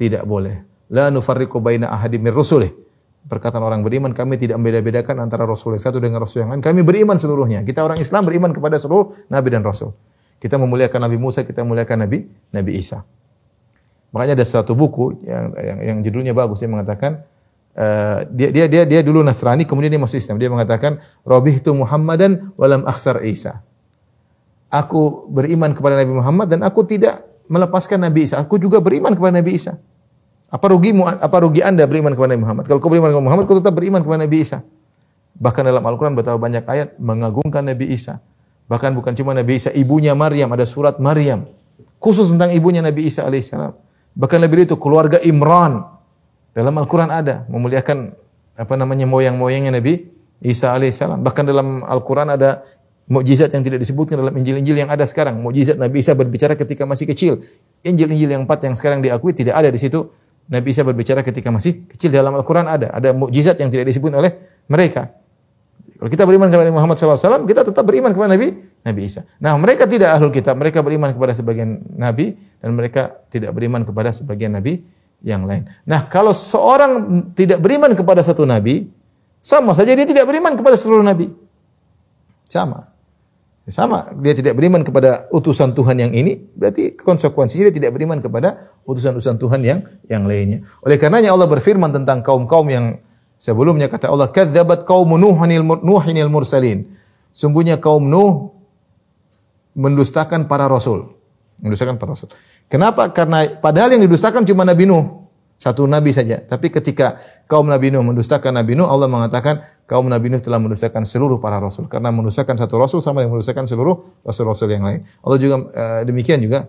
[0.00, 0.64] tidak boleh.
[0.96, 2.72] La nufarriqu baina ahadim min rusulih.
[3.20, 6.64] Perkataan orang beriman, kami tidak membeda-bedakan antara rasul yang satu dengan rasul yang lain.
[6.64, 7.60] Kami beriman seluruhnya.
[7.68, 9.92] Kita orang Islam beriman kepada seluruh nabi dan rasul.
[10.40, 13.04] Kita memuliakan Nabi Musa, kita memuliakan Nabi Nabi Isa.
[14.10, 17.22] Makanya ada satu buku yang yang, yang judulnya bagus dia mengatakan
[17.76, 20.40] uh, dia dia dia dia dulu Nasrani kemudian dia masuk Islam.
[20.40, 23.60] Dia mengatakan Robihtu Muhammadan walam akhsar Isa.
[24.72, 27.20] Aku beriman kepada Nabi Muhammad dan aku tidak
[27.50, 28.40] melepaskan Nabi Isa.
[28.40, 29.76] Aku juga beriman kepada Nabi Isa.
[30.50, 32.64] Apa rugimu apa rugi Anda beriman kepada Nabi Muhammad?
[32.66, 34.64] Kalau kau beriman kepada Muhammad, kau tetap beriman kepada Nabi Isa.
[35.38, 38.18] Bahkan dalam Al-Qur'an betapa banyak ayat mengagungkan Nabi Isa.
[38.70, 41.50] Bahkan bukan cuma Nabi Isa, ibunya Maryam, ada surat Maryam.
[41.98, 43.74] Khusus tentang ibunya Nabi Isa alaihissalam.
[44.14, 45.82] Bahkan lebih itu keluarga Imran.
[46.54, 48.14] Dalam Al-Quran ada memuliakan
[48.54, 50.06] apa namanya moyang-moyangnya Nabi
[50.38, 51.18] Isa alaihissalam.
[51.26, 52.62] Bahkan dalam Al-Quran ada
[53.10, 55.42] mukjizat yang tidak disebutkan dalam Injil-Injil yang ada sekarang.
[55.42, 57.42] Mukjizat Nabi Isa berbicara ketika masih kecil.
[57.82, 60.14] Injil-Injil yang empat yang sekarang diakui tidak ada di situ.
[60.46, 62.94] Nabi Isa berbicara ketika masih kecil dalam Al-Quran ada.
[62.94, 64.38] Ada mukjizat yang tidak disebut oleh
[64.70, 65.10] mereka.
[66.00, 69.28] Kalau kita beriman kepada Nabi Muhammad SAW, kita tetap beriman kepada Nabi Nabi Isa.
[69.36, 74.08] Nah, mereka tidak ahlul kitab, mereka beriman kepada sebagian nabi dan mereka tidak beriman kepada
[74.08, 74.80] sebagian nabi
[75.20, 75.68] yang lain.
[75.84, 78.88] Nah, kalau seorang tidak beriman kepada satu nabi,
[79.44, 81.28] sama saja dia tidak beriman kepada seluruh nabi.
[82.48, 82.88] Sama.
[83.68, 88.72] Sama, dia tidak beriman kepada utusan Tuhan yang ini, berarti konsekuensinya dia tidak beriman kepada
[88.88, 90.64] utusan-utusan Tuhan yang yang lainnya.
[90.80, 92.98] Oleh karenanya Allah berfirman tentang kaum-kaum yang
[93.40, 96.84] Sebelumnya kata Allah, "Kadzabat qaum Nuhanil Nuhinil mursalin."
[97.32, 98.52] Sungguhnya kaum Nuh
[99.72, 101.16] mendustakan para rasul.
[101.64, 102.28] Mendustakan para rasul.
[102.68, 103.08] Kenapa?
[103.16, 105.24] Karena padahal yang didustakan cuma Nabi Nuh,
[105.56, 106.44] satu nabi saja.
[106.44, 107.16] Tapi ketika
[107.48, 111.56] kaum Nabi Nuh mendustakan Nabi Nuh, Allah mengatakan kaum Nabi Nuh telah mendustakan seluruh para
[111.56, 111.88] rasul.
[111.88, 115.00] Karena mendustakan satu rasul sama dengan mendustakan seluruh rasul-rasul yang lain.
[115.24, 116.68] Allah juga uh, demikian juga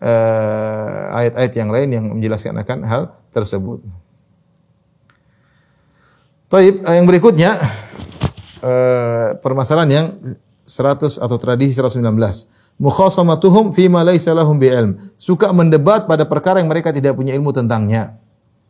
[0.00, 3.02] eh, ayat-ayat yang lain yang menjelaskan akan hal
[3.32, 3.80] tersebut.
[6.46, 7.58] Taib, eh, yang berikutnya
[8.62, 10.06] uh, permasalahan yang
[10.62, 12.06] 100 atau tradisi 119.
[12.76, 14.94] Mukhasamatuhum fi ma laysa lahum bi'ilm.
[15.18, 18.20] Suka mendebat pada perkara yang mereka tidak punya ilmu tentangnya.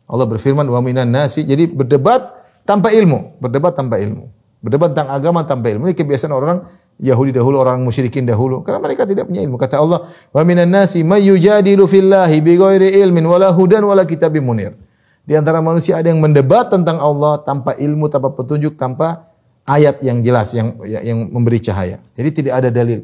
[0.09, 1.43] Allah berfirman wa minan nasi.
[1.45, 2.33] Jadi berdebat
[2.65, 4.31] tanpa ilmu, berdebat tanpa ilmu.
[4.57, 5.85] Berdebat tentang agama tanpa ilmu.
[5.91, 6.65] Ini kebiasaan orang
[6.97, 9.59] Yahudi dahulu, orang musyrikin dahulu karena mereka tidak punya ilmu.
[9.59, 10.01] Kata Allah,
[10.33, 14.86] "Wa minan nasi may yujadilu fillahi bighairi ilmin wala hudan wala kitabim munir."
[15.27, 19.27] Di antara manusia ada yang mendebat tentang Allah tanpa ilmu, tanpa petunjuk, tanpa
[19.67, 21.99] ayat yang jelas yang yang memberi cahaya.
[22.15, 23.03] Jadi tidak ada dalil.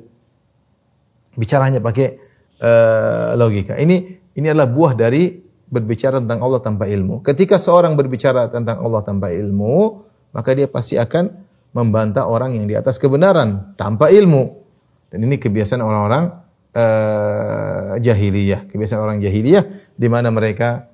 [1.35, 2.15] Bicaranya pakai
[2.63, 3.75] uh, logika.
[3.75, 5.35] Ini ini adalah buah dari
[5.67, 7.19] berbicara tentang Allah tanpa ilmu.
[7.27, 9.99] Ketika seorang berbicara tentang Allah tanpa ilmu,
[10.31, 11.27] maka dia pasti akan
[11.75, 14.63] membantah orang yang di atas kebenaran tanpa ilmu.
[15.11, 16.23] Dan ini kebiasaan orang-orang
[16.71, 19.67] uh, jahiliyah, kebiasaan orang jahiliyah
[19.97, 20.92] di mana mereka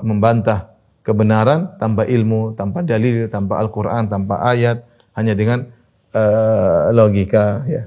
[0.00, 0.76] membantah
[1.06, 4.82] kebenaran tanpa ilmu, tanpa dalil, tanpa Al-Qur'an, tanpa ayat,
[5.14, 5.70] hanya dengan
[6.10, 7.86] uh, logika ya.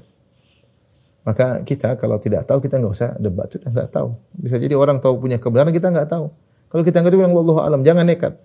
[1.28, 4.16] Maka kita kalau tidak tahu kita nggak usah debat, sudah nggak tahu.
[4.39, 6.32] Bisa jadi orang tahu punya kebenaran kita nggak tahu.
[6.72, 8.39] Kalau kita nggak tahu bilang wallahu alam, jangan nekat.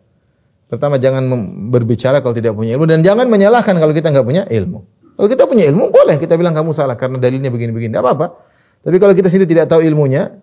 [0.66, 1.22] Pertama jangan
[1.70, 4.82] berbicara kalau tidak punya ilmu dan jangan menyalahkan kalau kita nggak punya ilmu.
[5.14, 8.26] Kalau kita punya ilmu boleh kita bilang kamu salah karena dalilnya begini-begini, tidak apa-apa.
[8.84, 10.34] Tapi kalau kita sendiri tidak tahu ilmunya,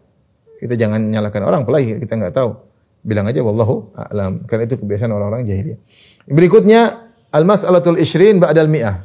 [0.62, 2.53] kita jangan menyalahkan orang, apalagi kita nggak tahu.
[3.01, 4.45] Bilang aja wallahu a'lam.
[4.45, 5.82] Karena itu kebiasaan orang-orang jahiliyah.
[6.30, 9.01] Berikutnya al-mas'alatul isyrin ba'dal mi'ah.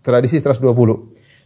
[0.00, 0.72] Tradisi 120.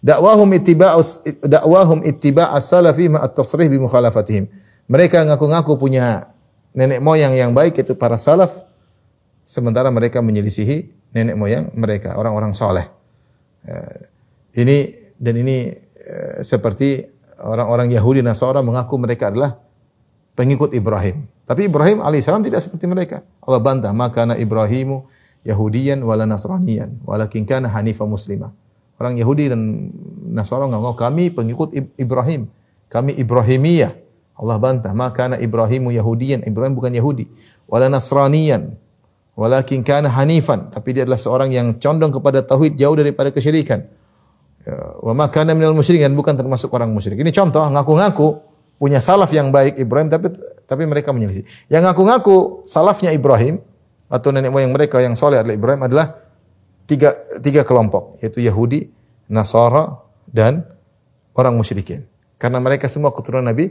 [0.06, 4.46] Dakwahum ittiba'us dakwahum ittiba'as salafi ma at-tasrih bi mukhalafatihim.
[4.86, 6.30] Mereka ngaku-ngaku punya
[6.76, 8.54] nenek moyang yang baik itu para salaf
[9.42, 12.86] sementara mereka menyelisihi nenek moyang mereka orang-orang soleh.
[13.66, 13.98] Eh,
[14.62, 15.74] ini dan ini
[16.06, 19.60] eh, seperti orang-orang Yahudi Nasara mengaku mereka adalah
[20.36, 21.28] pengikut Ibrahim.
[21.46, 23.22] Tapi Ibrahim alaihissalam tidak seperti mereka.
[23.44, 25.06] Allah bantah, maka na Ibrahimu
[25.46, 28.50] Yahudiyan wala Nasraniyan, walakin kana hanifa muslimah.
[28.98, 29.92] Orang Yahudi dan
[30.32, 31.70] Nasara ngaku kami pengikut
[32.00, 32.48] Ibrahim.
[32.88, 33.92] Kami Ibrahimiyah.
[34.36, 36.44] Allah bantah, maka na Ibrahimu Yahudiyan.
[36.44, 37.24] Ibrahim bukan Yahudi.
[37.64, 38.76] Wala Nasraniyan.
[39.36, 40.68] Walakin kana hanifan.
[40.72, 43.84] Tapi dia adalah seorang yang condong kepada tauhid jauh daripada kesyirikan.
[44.66, 47.22] Ya, wa ma kana minal musyrikin dan bukan termasuk orang musyrik.
[47.22, 48.42] Ini contoh ngaku-ngaku
[48.82, 50.34] punya salaf yang baik Ibrahim tapi
[50.66, 51.46] tapi mereka menyelisih.
[51.70, 53.62] Yang ngaku-ngaku salafnya Ibrahim
[54.10, 56.18] atau nenek moyang mereka yang soleh adalah Ibrahim adalah
[56.90, 58.90] tiga, tiga kelompok yaitu Yahudi,
[59.30, 60.66] Nasara dan
[61.38, 62.02] orang musyrikin.
[62.34, 63.70] Karena mereka semua keturunan Nabi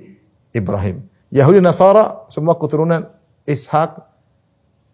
[0.55, 1.03] Ibrahim.
[1.27, 3.11] Yahudi Nasara semua keturunan
[3.43, 3.99] Ishak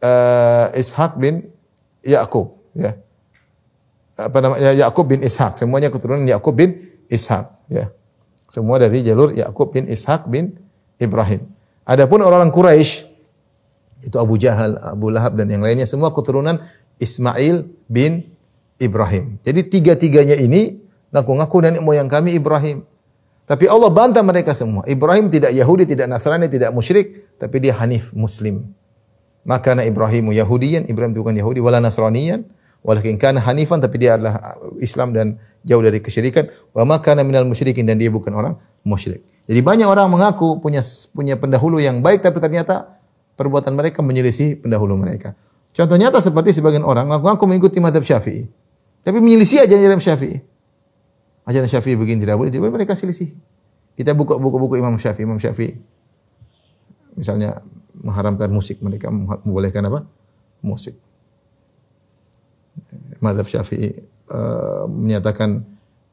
[0.01, 1.53] uh, Ishak bin
[2.01, 2.97] Yakub ya.
[4.27, 6.77] Apa namanya Yakub bin Ishak, semuanya keturunan Yakub bin
[7.09, 7.89] Ishak ya.
[8.51, 10.59] Semua dari jalur Yakub bin Ishak bin
[10.99, 11.47] Ibrahim.
[11.87, 13.07] Adapun orang-orang Quraisy
[14.01, 16.61] itu Abu Jahal, Abu Lahab dan yang lainnya semua keturunan
[16.97, 18.33] Ismail bin
[18.81, 19.37] Ibrahim.
[19.45, 20.81] Jadi tiga-tiganya ini
[21.13, 22.85] ngaku-ngaku nenek moyang kami Ibrahim.
[23.45, 24.87] Tapi Allah bantah mereka semua.
[24.87, 28.71] Ibrahim tidak Yahudi, tidak Nasrani, tidak musyrik, tapi dia Hanif Muslim.
[29.43, 32.47] Maka na Ibrahimu Yahudiyan, Ibrahim bukan Yahudi, wala Nasraniyan,
[32.81, 37.45] walakin kana hanifan tapi dia adalah Islam dan jauh dari kesyirikan wa ma kana minal
[37.45, 39.21] musyrikin dan dia bukan orang musyrik.
[39.45, 40.81] Jadi banyak orang mengaku punya
[41.13, 42.97] punya pendahulu yang baik tapi ternyata
[43.37, 45.37] perbuatan mereka menyelisih pendahulu mereka.
[45.71, 48.49] Contoh nyata seperti sebagian orang ngaku-ngaku mengikuti madhab Syafi'i.
[49.01, 50.37] Tapi menyelisih ajaran Syafi'i.
[51.47, 53.33] Ajaran Syafi'i begini tidak boleh, tidak boleh mereka selisih.
[53.95, 55.79] Kita buka buku-buku Imam Syafi'i, Imam Syafi'i.
[57.15, 57.63] Misalnya
[57.97, 60.05] mengharamkan musik, mereka membolehkan apa?
[60.61, 60.99] Musik
[63.21, 63.93] madhab syafi'i
[64.33, 65.63] uh, menyatakan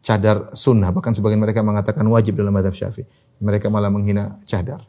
[0.04, 0.94] cadar sunnah.
[0.94, 3.08] Bahkan sebagian mereka mengatakan wajib dalam madhab syafi'i.
[3.42, 4.86] Mereka malah menghina cadar.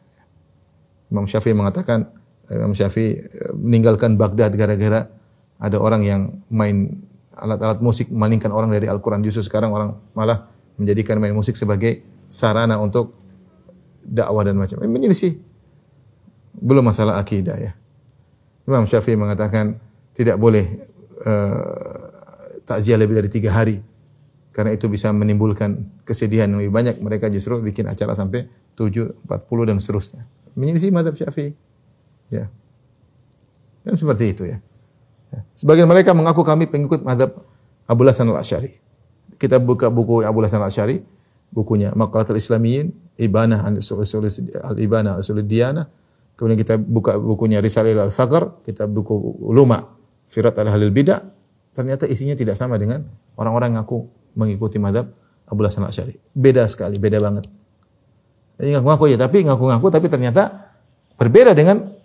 [1.10, 2.06] Imam Syafi'i mengatakan,
[2.50, 5.10] Imam Syafi'i eh, meninggalkan Baghdad gara-gara
[5.58, 7.02] ada orang yang main
[7.34, 9.20] alat-alat musik memalingkan orang dari Al-Quran.
[9.26, 13.18] Justru sekarang orang malah menjadikan main musik sebagai sarana untuk
[14.06, 14.80] dakwah dan macam.
[14.80, 15.34] Ini menyelisih.
[16.58, 17.72] Belum masalah akidah ya.
[18.66, 19.78] Imam Syafi'i mengatakan
[20.14, 20.86] tidak boleh
[22.70, 23.82] takziah lebih dari tiga hari.
[24.54, 26.94] Karena itu bisa menimbulkan kesedihan yang lebih banyak.
[27.02, 28.46] Mereka justru bikin acara sampai
[28.78, 30.22] 7, 40 dan seterusnya.
[30.54, 31.54] Menyelisih madhab syafi'i.
[32.30, 32.46] Ya.
[33.82, 34.58] Dan seperti itu ya.
[35.34, 35.40] ya.
[35.54, 37.42] Sebagian mereka mengaku kami pengikut madhab
[37.86, 38.78] Abu Hasan al-Asy'ari.
[39.38, 41.02] Kita buka buku Abu Hasan al-Asy'ari,
[41.54, 45.86] bukunya Maqalatul Islamiyin, Ibanah al-Ibanah al Diyanah.
[46.34, 49.12] Kemudian kita buka bukunya Risalah al-Thaqar, kita buku
[49.44, 49.92] Uluma
[50.30, 51.20] Firat al-Halil Bidah,
[51.80, 53.08] ternyata isinya tidak sama dengan
[53.40, 54.04] orang-orang yang ngaku
[54.36, 55.08] mengikuti madhab
[55.48, 56.20] Abu Hasan Asy'ari.
[56.36, 57.48] Beda sekali, beda banget.
[58.60, 60.68] Jadi ngaku-ngaku ya, tapi ngaku-ngaku tapi ternyata
[61.16, 61.96] berbeda dengan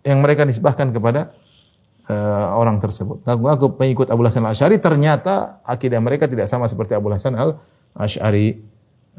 [0.00, 1.36] yang mereka nisbahkan kepada
[2.08, 3.20] uh, orang tersebut.
[3.28, 7.60] Ngaku-ngaku pengikut Abu Hasan Asy'ari ternyata akidah mereka tidak sama seperti Abu Hasan Al
[7.92, 8.56] Asy'ari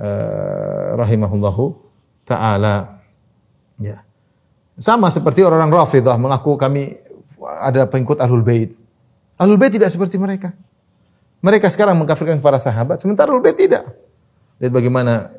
[0.02, 1.78] uh, rahimahullahu
[2.26, 2.98] taala.
[3.78, 4.02] Ya.
[4.82, 6.98] Sama seperti orang-orang Rafidah mengaku kami
[7.62, 8.81] ada pengikut Ahlul Bait.
[9.42, 10.54] Ahlul Bait tidak seperti mereka.
[11.42, 13.90] Mereka sekarang mengkafirkan para sahabat, sementara Ahlul Bait tidak.
[14.62, 15.34] Lihat bagaimana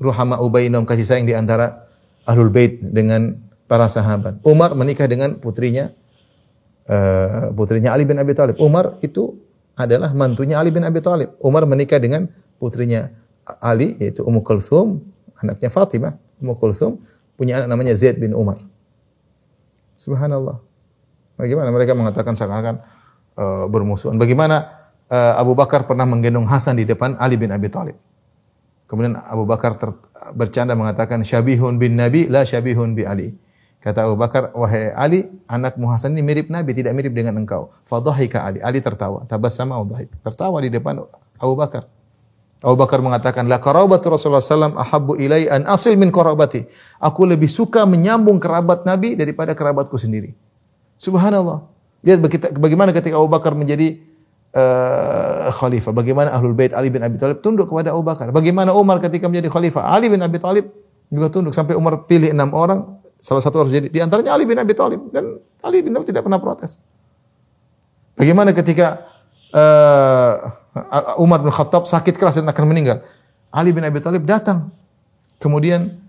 [0.00, 1.84] ruhama ubainum kasih sayang di antara
[2.24, 3.36] Ahlul Bait dengan
[3.68, 4.40] para sahabat.
[4.48, 5.92] Umar menikah dengan putrinya
[6.88, 8.56] uh, putrinya Ali bin Abi Thalib.
[8.56, 9.36] Umar itu
[9.76, 11.36] adalah mantunya Ali bin Abi Thalib.
[11.44, 13.12] Umar menikah dengan putrinya
[13.60, 15.04] Ali yaitu Ummu Kulthum,
[15.36, 16.16] anaknya Fatimah.
[16.40, 17.04] Ummu Kulthum
[17.36, 18.60] punya anak namanya Zaid bin Umar.
[20.00, 20.58] Subhanallah.
[21.36, 23.01] Bagaimana mereka mengatakan seakan-akan
[23.36, 24.16] uh, bermusuhan.
[24.16, 27.96] Bagaimana uh, Abu Bakar pernah menggendong Hasan di depan Ali bin Abi Thalib.
[28.88, 29.88] Kemudian Abu Bakar ter,
[30.36, 33.32] bercanda mengatakan syabihun bin Nabi la syabihun bi Ali.
[33.82, 37.74] Kata Abu Bakar, wahai Ali, anakmu Hasan ini mirip Nabi, tidak mirip dengan engkau.
[37.82, 38.62] Fadhahika Ali.
[38.62, 39.26] Ali tertawa.
[39.26, 40.06] Tabassama wa dhahik.
[40.22, 41.02] Tertawa di depan
[41.34, 41.90] Abu Bakar.
[42.62, 46.62] Abu Bakar mengatakan, La karabatu Rasulullah SAW ahabbu ilai an asil min karabati.
[47.02, 50.30] Aku lebih suka menyambung kerabat Nabi daripada kerabatku sendiri.
[50.94, 51.71] Subhanallah.
[52.02, 52.18] Lihat
[52.58, 54.02] bagaimana ketika Abu Bakar menjadi
[54.52, 55.94] uh, khalifah.
[55.94, 58.34] Bagaimana Ahlul Bait Ali bin Abi Thalib tunduk kepada Abu Bakar.
[58.34, 59.86] Bagaimana Umar ketika menjadi khalifah.
[59.86, 60.66] Ali bin Abi Thalib
[61.08, 61.54] juga tunduk.
[61.54, 62.98] Sampai Umar pilih enam orang.
[63.22, 63.86] Salah satu harus jadi.
[63.86, 65.14] Di antaranya Ali bin Abi Thalib.
[65.14, 66.82] Dan Ali bin Abi tidak pernah protes.
[68.18, 69.08] Bagaimana ketika
[69.54, 73.06] uh, Umar bin Khattab sakit keras dan akan meninggal.
[73.54, 74.74] Ali bin Abi Thalib datang.
[75.38, 76.02] Kemudian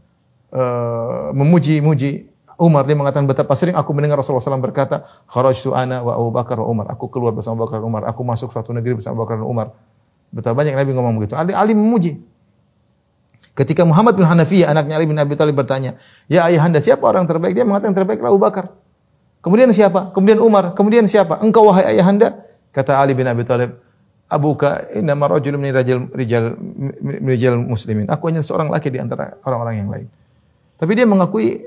[0.50, 6.14] uh, memuji-muji Umar dia mengatakan betapa sering aku mendengar Rasulullah SAW berkata, "Kharajtu ana wa
[6.14, 8.02] Abu Bakar wa Umar." Aku keluar bersama Abu Bakar dan Umar.
[8.06, 9.68] Aku masuk suatu negeri bersama Abu Bakar dan Umar.
[10.30, 11.34] Betapa banyak Nabi ngomong begitu.
[11.34, 12.22] Ali, Ali memuji.
[13.54, 15.94] Ketika Muhammad bin Hanafiyah anaknya Ali bin Abi Thalib bertanya,
[16.26, 18.74] "Ya ayahanda, siapa orang terbaik?" Dia mengatakan terbaik Abu Bakar.
[19.46, 20.10] Kemudian siapa?
[20.14, 20.74] Kemudian Umar.
[20.74, 21.38] Kemudian siapa?
[21.42, 22.42] Engkau wahai ayahanda?
[22.74, 23.78] Kata Ali bin Abi Thalib,
[24.26, 26.46] abuka innama rajulun min rijal rijal
[27.30, 28.10] rijal muslimin.
[28.10, 30.08] Aku hanya seorang laki di antara orang-orang yang lain.
[30.82, 31.62] Tapi dia mengakui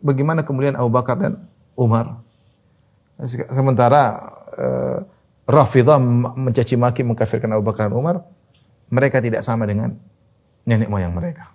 [0.00, 1.46] bagaimana kemudian Abu Bakar dan
[1.76, 2.20] Umar.
[3.52, 4.98] Sementara uh,
[5.44, 6.00] Rafidah
[6.36, 8.24] mencaci maki mengkafirkan Abu Bakar dan Umar,
[8.88, 9.94] mereka tidak sama dengan
[10.64, 11.52] nenek moyang mereka.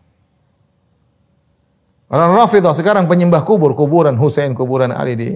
[2.05, 5.29] Orang Rafidah sekarang penyembah kubur, kuburan Husain, kuburan Ali di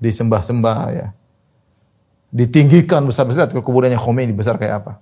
[0.00, 1.06] disembah-sembah ya
[2.30, 4.92] ditinggikan besar-besar ke kuburannya Khomeini besar kayak apa?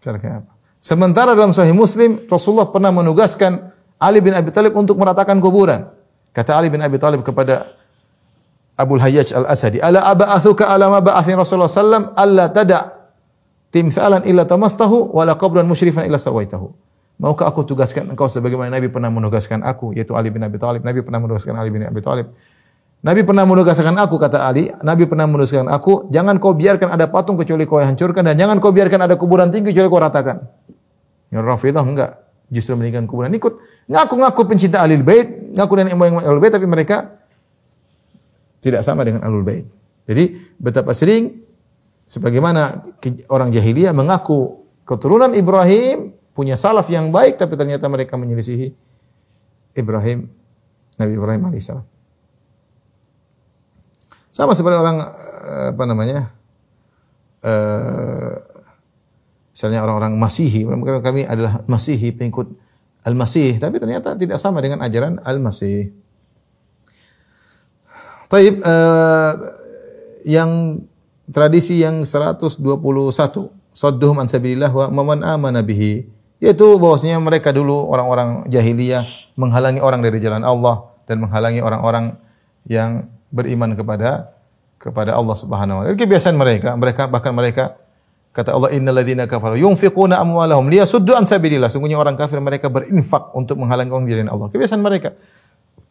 [0.00, 0.52] Besar kayak apa?
[0.80, 5.92] Sementara dalam Sahih Muslim Rasulullah pernah menugaskan Ali bin Abi Thalib untuk meratakan kuburan.
[6.32, 7.76] Kata Ali bin Abi Thalib kepada
[8.80, 12.96] Abu Hayyaj Al-Asadi, "Ala aba'athuka ala ma ba'athin Rasulullah sallam alla tada'
[13.68, 16.72] timsalan illa tamastahu wala qabran musyrifan illa sawaitahu."
[17.20, 20.80] Maukah aku tugaskan engkau sebagaimana Nabi pernah menugaskan aku, yaitu Ali bin Abi Thalib.
[20.80, 22.32] Nabi pernah menugaskan Ali bin Abi Thalib
[23.00, 27.40] Nabi pernah menugaskan aku kata Ali, Nabi pernah menugaskan aku, jangan kau biarkan ada patung
[27.40, 30.36] kecuali kau hancurkan dan jangan kau biarkan ada kuburan tinggi kecuali kau ratakan.
[31.32, 32.20] Ya Rafidah enggak,
[32.50, 37.22] justru meninggalkan kuburan ikut ngaku-ngaku pencinta Ahlul Bait, ngaku dan moyang Ahlul Bait tapi mereka
[38.60, 39.64] tidak sama dengan Ahlul Bait.
[40.10, 41.46] Jadi betapa sering
[42.02, 42.82] sebagaimana
[43.30, 48.74] orang jahiliyah mengaku keturunan Ibrahim punya salaf yang baik tapi ternyata mereka menyelisihi
[49.78, 50.26] Ibrahim
[50.98, 51.86] Nabi Ibrahim alaihissalam.
[54.34, 54.98] Sama seperti orang
[55.46, 56.20] eh, apa namanya?
[57.40, 58.36] Uh,
[59.50, 60.66] misalnya orang-orang Masihi,
[61.02, 62.50] kami adalah Masihi, pengikut
[63.00, 65.88] Al-Masih, tapi ternyata tidak sama dengan ajaran Al-Masih.
[68.30, 69.32] Taib uh,
[70.22, 70.84] yang
[71.26, 72.60] tradisi yang 121
[73.70, 76.06] Sadduhum an sabilillah wa maman amana bihi
[76.42, 79.06] yaitu bahwasanya mereka dulu orang-orang jahiliyah
[79.38, 82.16] menghalangi orang dari jalan Allah dan menghalangi orang-orang
[82.66, 84.34] yang beriman kepada
[84.80, 85.98] kepada Allah Subhanahu wa taala.
[85.98, 87.76] Kebiasaan mereka, mereka bahkan mereka
[88.30, 91.66] kata Allah innal ladzina kafaru yunfiquna amwalahum liyasuddu an sabilillah.
[91.66, 94.46] Sungguhnya orang kafir mereka berinfak untuk menghalangi orang dari Allah.
[94.50, 95.14] Kebiasaan mereka.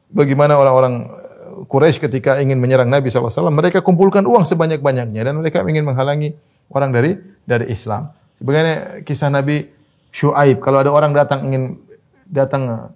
[0.09, 5.61] Bagaimana orang-orang eh, Quraisy ketika ingin menyerang Nabi SAW, mereka kumpulkan uang sebanyak-banyaknya dan mereka
[5.67, 6.33] ingin menghalangi
[6.71, 8.09] orang dari dari Islam.
[8.33, 9.67] Sebagaimana kisah Nabi
[10.09, 11.77] Shu'aib, kalau ada orang datang ingin
[12.25, 12.93] datang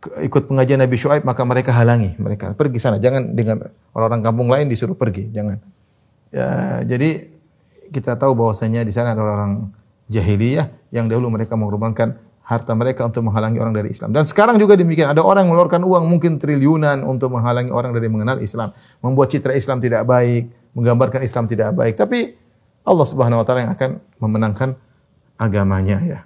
[0.00, 4.72] ikut pengajian Nabi Shu'aib maka mereka halangi mereka pergi sana jangan dengan orang-orang kampung lain
[4.72, 5.60] disuruh pergi jangan
[6.32, 7.28] ya jadi
[7.90, 9.74] kita tahu bahwasanya di sana ada orang
[10.10, 14.10] jahiliyah yang dahulu mereka mengorbankan harta mereka untuk menghalangi orang dari Islam.
[14.10, 15.14] Dan sekarang juga demikian.
[15.14, 18.74] Ada orang mengeluarkan uang mungkin triliunan untuk menghalangi orang dari mengenal Islam.
[18.98, 21.98] Membuat citra Islam tidak baik menggambarkan Islam tidak baik.
[21.98, 22.34] Tapi
[22.86, 24.68] Allah Subhanahu wa taala yang akan memenangkan
[25.38, 26.20] agamanya ya.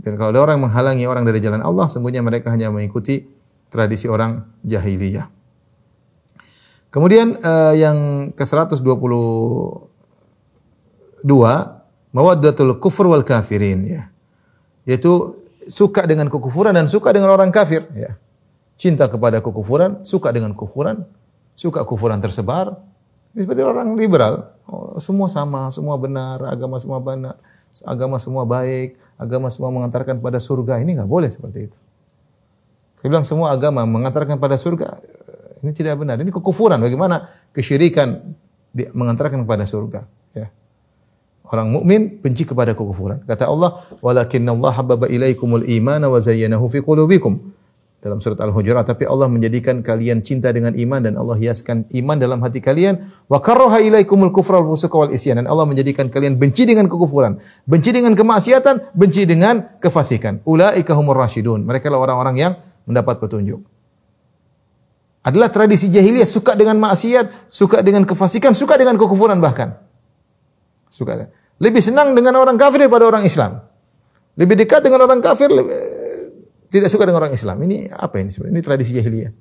[0.00, 3.24] Dan kalau ada orang menghalangi orang dari jalan Allah, sungguhnya mereka hanya mengikuti
[3.72, 5.30] tradisi orang jahiliyah.
[6.92, 8.30] Kemudian uh, yang
[11.24, 14.02] ke-122 mawaddatul kufur wal kafirin ya.
[14.84, 18.20] Yaitu suka dengan kekufuran dan suka dengan orang kafir ya.
[18.76, 21.08] Cinta kepada kekufuran, suka dengan kufuran,
[21.56, 22.76] suka kufuran tersebar.
[23.34, 27.34] Ini seperti orang liberal, oh, semua sama, semua benar, agama semua benar,
[27.82, 30.78] agama semua baik, agama semua mengantarkan pada surga.
[30.82, 31.78] Ini nggak boleh seperti itu.
[33.02, 35.02] Saya bilang semua agama mengantarkan pada surga.
[35.64, 36.20] Ini tidak benar.
[36.20, 36.76] Ini kekufuran.
[36.78, 38.36] Bagaimana kesyirikan
[38.74, 40.04] mengantarkan kepada surga.
[41.44, 43.20] Orang mukmin benci kepada kekufuran.
[43.28, 47.52] Kata Allah, "Walakinna Allah habbaba ilaikumul imana wa zayyanahu fi qulubikum."
[48.04, 52.36] dalam surat Al-Hujurat, tapi Allah menjadikan kalian cinta dengan iman dan Allah hiaskan iman dalam
[52.44, 53.00] hati kalian.
[53.32, 57.40] Wa karraha ilaikumul kufra wal fusuqa wal isyan dan Allah menjadikan kalian benci dengan kekufuran,
[57.64, 60.44] benci dengan kemaksiatan, benci dengan kefasikan.
[60.44, 61.64] Ulaika humur rasyidun.
[61.64, 62.52] Mereka adalah orang-orang yang
[62.84, 63.64] mendapat petunjuk.
[65.24, 69.80] Adalah tradisi jahiliyah suka dengan maksiat, suka dengan kefasikan, suka dengan kekufuran bahkan.
[70.94, 71.26] Suka.
[71.58, 73.58] Lebih senang dengan orang kafir daripada orang Islam.
[74.38, 75.50] Lebih dekat dengan orang kafir,
[76.70, 77.58] tidak suka dengan orang Islam.
[77.66, 78.54] Ini apa ini sebenarnya?
[78.54, 79.32] Ini tradisi jahiliyah.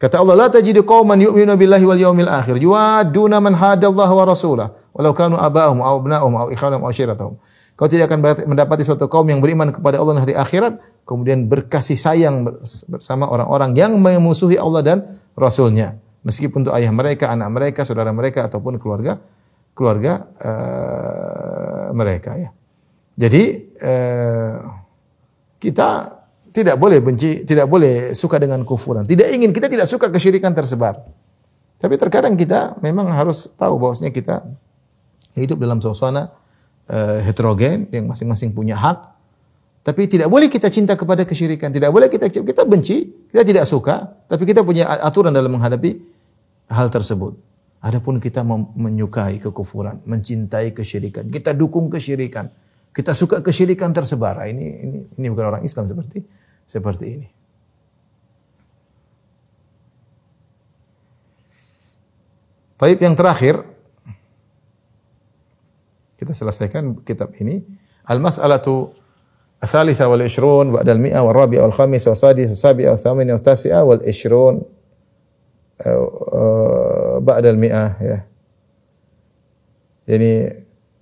[0.00, 4.68] Kata Allah, "La tajidu qauman yu'minuna billahi wal yawmil akhir yuwadduna man hadallaha wa rasulah
[4.96, 7.36] walau kanu aba'ahum aw abna'ahum aw ikhwanahum aw ashiratahum."
[7.76, 12.00] Kau tidak akan mendapati suatu kaum yang beriman kepada Allah dan hari akhirat kemudian berkasih
[12.00, 12.48] sayang
[12.88, 14.98] bersama orang-orang yang memusuhi Allah dan
[15.36, 16.00] Rasulnya.
[16.24, 19.20] Meskipun untuk ayah mereka, anak mereka, saudara mereka ataupun keluarga
[19.74, 22.50] keluarga uh, mereka ya.
[23.20, 23.42] Jadi
[23.80, 24.56] uh,
[25.60, 29.06] kita tidak boleh benci, tidak boleh suka dengan kufuran.
[29.06, 30.98] Tidak ingin, kita tidak suka kesyirikan tersebar.
[31.80, 34.44] Tapi terkadang kita memang harus tahu bahwasanya kita
[35.38, 36.28] hidup dalam suasana
[36.90, 39.16] uh, heterogen yang masing-masing punya hak.
[39.80, 44.12] Tapi tidak boleh kita cinta kepada kesyirikan, tidak boleh kita kita benci, kita tidak suka,
[44.28, 45.96] tapi kita punya aturan dalam menghadapi
[46.68, 47.49] hal tersebut.
[47.85, 48.41] Adapun kita
[48.73, 52.49] menyukai kekufuran, mencintai kesyirikan, kita dukung kesyirikan,
[52.89, 54.41] kita suka kesyirikan tersebar.
[54.41, 56.25] Ini ini ini bukan orang Islam seperti
[56.65, 57.27] seperti ini.
[62.75, 63.61] Taib yang terakhir
[66.17, 67.61] kita selesaikan kitab ini.
[68.09, 69.05] Al-mas'alatu
[69.63, 74.61] الثالثة والعشرون بعد المئة والرابعة والخامسة والسادسة والسابعة والثامنة والتاسعة والعشرون
[75.80, 78.18] Eh, ba'dal mi'ah ya.
[80.04, 80.32] Jadi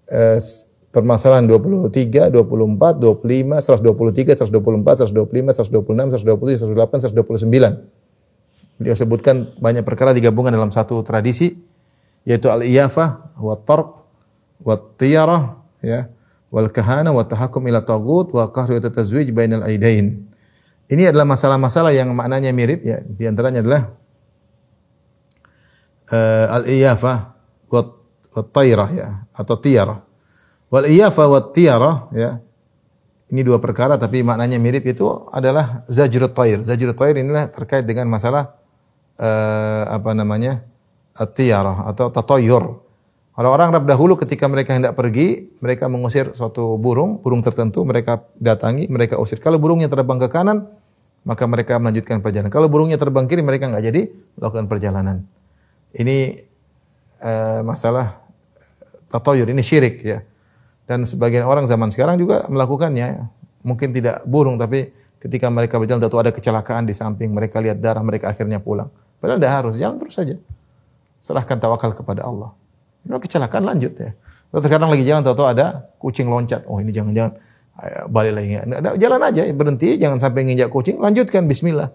[0.06, 0.38] eh,
[0.94, 8.78] permasalahan 23, 24, 25, 123, 124, 125, 126, 127, 128, 129.
[8.78, 11.58] Beliau sebutkan banyak perkara digabungkan dalam satu tradisi
[12.22, 14.06] yaitu al-iyafah wa tarq
[14.62, 16.06] wa tiyarah ya
[16.54, 20.22] wal kahana wa tahakkum ila tagut wa qahr wa tazwij bainal aidain.
[20.88, 23.02] Ini adalah masalah-masalah yang maknanya mirip ya.
[23.02, 23.97] Di antaranya adalah
[26.12, 27.36] uh, al-iyafah
[27.68, 29.98] wa tayrah ya atau tiarah.
[30.68, 32.30] Wal iyafa wa tiara ya.
[33.28, 36.64] Ini dua perkara tapi maknanya mirip itu adalah zajrut tayr.
[36.64, 38.56] Zajrut tayr inilah terkait dengan masalah
[39.20, 40.64] uh, apa namanya?
[41.18, 42.78] at-tiara atau tatoyur.
[43.34, 48.86] Orang-orang Arab dahulu ketika mereka hendak pergi, mereka mengusir suatu burung, burung tertentu, mereka datangi,
[48.86, 49.42] mereka usir.
[49.42, 50.70] Kalau burungnya terbang ke kanan,
[51.22, 52.50] maka mereka melanjutkan perjalanan.
[52.50, 55.26] Kalau burungnya terbang kiri, mereka nggak jadi melakukan perjalanan.
[55.96, 56.36] Ini
[57.24, 58.20] uh, masalah
[59.08, 60.20] tatoyur, ini syirik ya.
[60.88, 63.28] Dan sebagian orang zaman sekarang juga melakukannya.
[63.64, 64.88] Mungkin tidak burung, tapi
[65.20, 68.88] ketika mereka berjalan, tentu ada kecelakaan di samping, mereka lihat darah, mereka akhirnya pulang.
[69.18, 70.36] Padahal tidak harus, jalan terus saja.
[71.18, 72.54] Serahkan tawakal kepada Allah.
[73.04, 74.12] Kalau kecelakaan lanjut ya.
[74.48, 76.64] Terkadang lagi jalan, tahu ada kucing loncat.
[76.64, 77.36] Oh ini jangan-jangan
[78.08, 78.48] balik lagi.
[78.96, 81.92] Jalan aja, berhenti, jangan sampai nginjak kucing, lanjutkan Bismillah.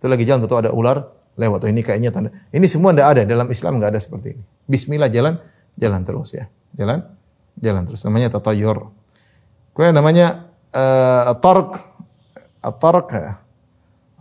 [0.00, 1.04] Itu lagi jalan, tahu ada ular
[1.36, 1.64] lewat.
[1.64, 2.30] Oh ini kayaknya tanda.
[2.52, 4.42] Ini semua tidak ada dalam Islam nggak ada seperti ini.
[4.68, 5.40] Bismillah jalan,
[5.76, 7.04] jalan terus ya, jalan
[7.60, 8.00] jalan terus.
[8.06, 8.88] Namanya tatayur.
[9.72, 11.36] Kue namanya uh.
[11.36, 11.70] Tark.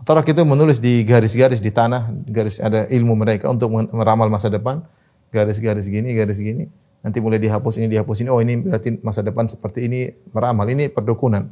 [0.01, 4.81] Tark itu menulis di garis-garis di tanah, garis ada ilmu mereka untuk meramal masa depan.
[5.29, 6.67] Garis-garis gini, garis gini.
[7.05, 8.29] Nanti mulai dihapus ini, dihapus ini.
[8.33, 10.65] Oh ini berarti masa depan seperti ini meramal.
[10.65, 11.47] Ini perdukunan.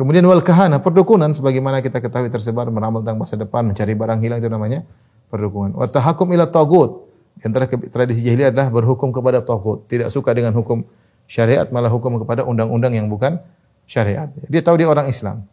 [0.00, 4.40] Kemudian wal kahana, perdukunan sebagaimana kita ketahui tersebar meramal tentang masa depan, mencari barang hilang
[4.40, 4.80] itu namanya
[5.28, 5.76] perdukunan.
[5.76, 7.04] Wa tahakum ila tagut.
[7.36, 10.88] Di antara tradisi jahiliyah adalah berhukum kepada tagut, tidak suka dengan hukum
[11.28, 13.44] syariat malah hukum kepada undang-undang yang bukan
[13.84, 14.32] syariat.
[14.48, 15.44] Dia tahu dia orang Islam.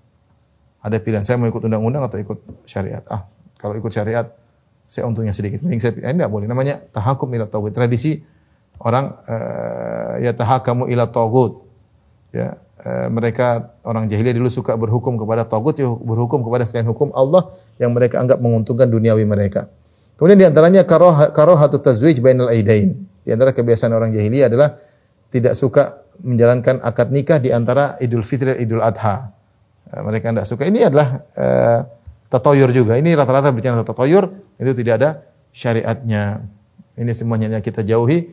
[0.80, 3.04] Ada pilihan saya mau ikut undang-undang atau ikut syariat.
[3.12, 3.28] Ah,
[3.60, 4.32] kalau ikut syariat
[4.88, 5.60] saya untungnya sedikit.
[5.60, 5.92] Mending saya.
[5.92, 6.48] Ini tidak boleh.
[6.48, 7.76] Namanya tahakum ila tagut.
[7.76, 8.24] Tradisi
[8.80, 11.68] orang uh, ya tahakamu ila tagut.
[12.32, 17.50] Ya, uh, mereka orang jahiliyah dulu suka berhukum kepada tagut, berhukum kepada selain hukum Allah
[17.82, 19.72] yang mereka anggap menguntungkan duniawi mereka.
[20.18, 22.98] Kemudian di antaranya karoh karohatu tazwij bainal aidain.
[23.22, 24.80] Di antara kebiasaan orang jahiliyah adalah
[25.30, 29.30] tidak suka menjalankan akad nikah di antara Idul Fitri dan Idul Adha.
[29.94, 30.64] Eh, mereka tidak suka.
[30.66, 31.80] Ini adalah uh,
[32.34, 32.98] tatoyur juga.
[32.98, 35.10] Ini rata-rata bicara tatoyur itu tidak ada
[35.54, 36.42] syariatnya.
[36.98, 38.26] Ini semuanya yang kita jauhi.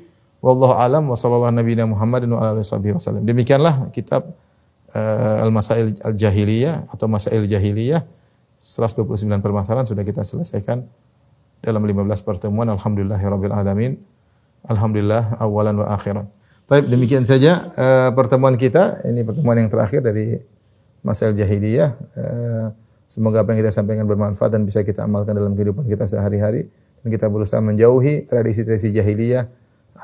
[0.45, 3.25] Wallahu alam wa sallallahu nabiyina Muhammadin wa alihi wasallam.
[3.25, 4.37] Demikianlah kitab
[4.93, 8.05] uh, Al-Masail Al-Jahiliyah atau Masail Jahiliyah.
[8.61, 9.09] 129
[9.41, 10.85] permasalahan sudah kita selesaikan
[11.65, 12.69] dalam 15 pertemuan.
[12.77, 13.97] Alhamdulillahirabbil alamin.
[14.69, 16.29] Alhamdulillah awalan wa akhiran.
[16.69, 19.01] Baik, demikian saja uh, pertemuan kita.
[19.09, 20.45] Ini pertemuan yang terakhir dari
[21.01, 21.91] masalah jahiliyah.
[22.17, 22.69] Uh,
[23.05, 26.73] Semoga apa yang kita sampaikan bermanfaat dan bisa kita amalkan dalam kehidupan kita sehari-hari.
[27.05, 29.45] Dan kita berusaha menjauhi tradisi-tradisi jahiliyah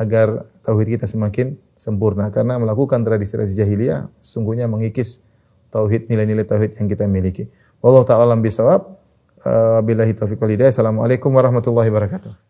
[0.01, 5.21] agar tauhid kita semakin sempurna karena melakukan tradisi-tradisi jahiliyah sungguhnya mengikis
[5.69, 7.53] tauhid nilai-nilai tauhid yang kita miliki.
[7.85, 8.97] Wallahu taala bisawab.
[9.41, 10.69] Wabillahi taufiq wal hidayah.
[10.69, 12.50] Assalamualaikum warahmatullahi wabarakatuh.